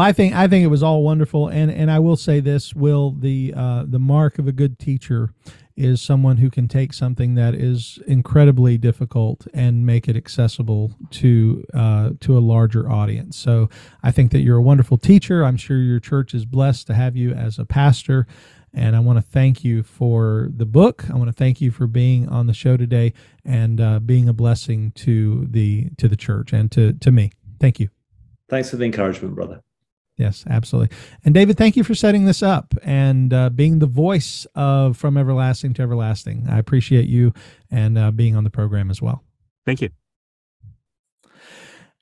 [0.00, 3.12] I think I think it was all wonderful, and and I will say this: Will
[3.12, 5.34] the uh, the mark of a good teacher
[5.80, 11.64] is someone who can take something that is incredibly difficult and make it accessible to
[11.72, 13.38] uh, to a larger audience.
[13.38, 13.70] So
[14.02, 15.42] I think that you're a wonderful teacher.
[15.42, 18.26] I'm sure your church is blessed to have you as a pastor.
[18.72, 21.10] And I want to thank you for the book.
[21.10, 23.12] I want to thank you for being on the show today
[23.44, 27.32] and uh, being a blessing to the to the church and to to me.
[27.58, 27.88] Thank you.
[28.48, 29.62] Thanks for the encouragement, brother.
[30.16, 30.94] Yes, absolutely.
[31.24, 35.16] And David, thank you for setting this up and uh, being the voice of From
[35.16, 36.46] Everlasting to Everlasting.
[36.46, 37.32] I appreciate you
[37.70, 39.24] and uh, being on the program as well.
[39.64, 39.88] Thank you.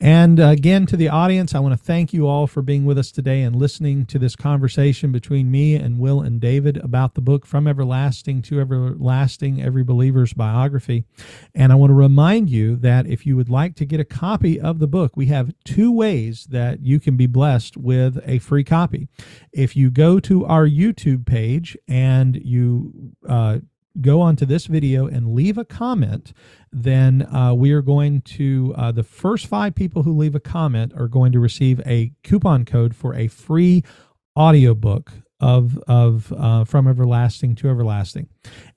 [0.01, 3.11] And again, to the audience, I want to thank you all for being with us
[3.11, 7.45] today and listening to this conversation between me and Will and David about the book
[7.45, 11.05] From Everlasting to Everlasting Every Believer's Biography.
[11.53, 14.61] And I want to remind you that if you would like to get a copy
[14.61, 18.65] of the book, we have two ways that you can be blessed with a free
[18.65, 19.09] copy.
[19.53, 23.59] If you go to our YouTube page and you uh,
[24.01, 26.33] go onto this video and leave a comment,
[26.71, 30.93] then uh, we are going to, uh, the first five people who leave a comment
[30.97, 33.83] are going to receive a coupon code for a free
[34.37, 38.29] audiobook of of uh, from everlasting to everlasting.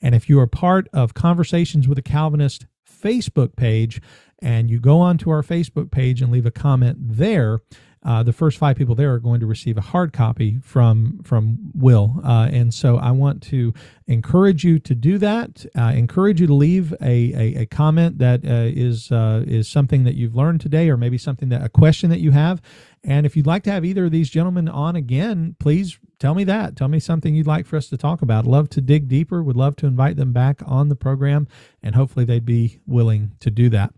[0.01, 4.01] And if you are part of conversations with a calvinist Facebook page
[4.39, 7.59] and you go onto our Facebook page and leave a comment there,
[8.03, 11.71] uh, the first five people there are going to receive a hard copy from from
[11.75, 12.19] Will.
[12.23, 13.73] Uh, and so I want to
[14.07, 15.65] encourage you to do that.
[15.77, 20.03] Uh, encourage you to leave a, a, a comment that uh, is uh, is something
[20.03, 22.61] that you've learned today, or maybe something that a question that you have.
[23.03, 26.43] And if you'd like to have either of these gentlemen on again, please tell me
[26.45, 26.75] that.
[26.75, 28.45] Tell me something you'd like for us to talk about.
[28.45, 29.43] Love to dig deeper.
[29.43, 31.47] Would love to invite them back on the program,
[31.81, 33.91] and hopefully they'd be willing to do that.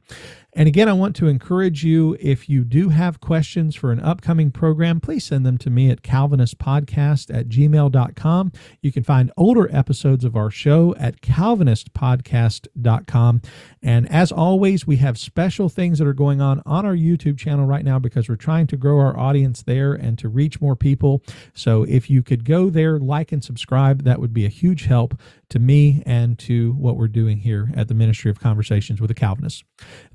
[0.56, 4.52] And again, I want to encourage you if you do have questions for an upcoming
[4.52, 8.52] program, please send them to me at calvinistpodcast at gmail.com.
[8.82, 13.42] You can find older episodes of our show at calvinistpodcast.com.
[13.82, 17.66] And as always, we have special things that are going on on our YouTube channel
[17.66, 21.24] right now because we're trying to grow our audience there and to reach more people.
[21.56, 25.20] So if you could go there, like and subscribe, that would be a huge help
[25.50, 29.16] to me and to what we're doing here at the Ministry of Conversations with a
[29.16, 29.64] Calvinist.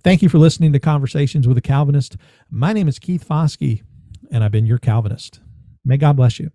[0.02, 2.16] Thank you for listening to Conversations with a Calvinist.
[2.50, 3.82] My name is Keith Foskey,
[4.30, 5.40] and I've been your Calvinist.
[5.84, 6.50] May God bless you.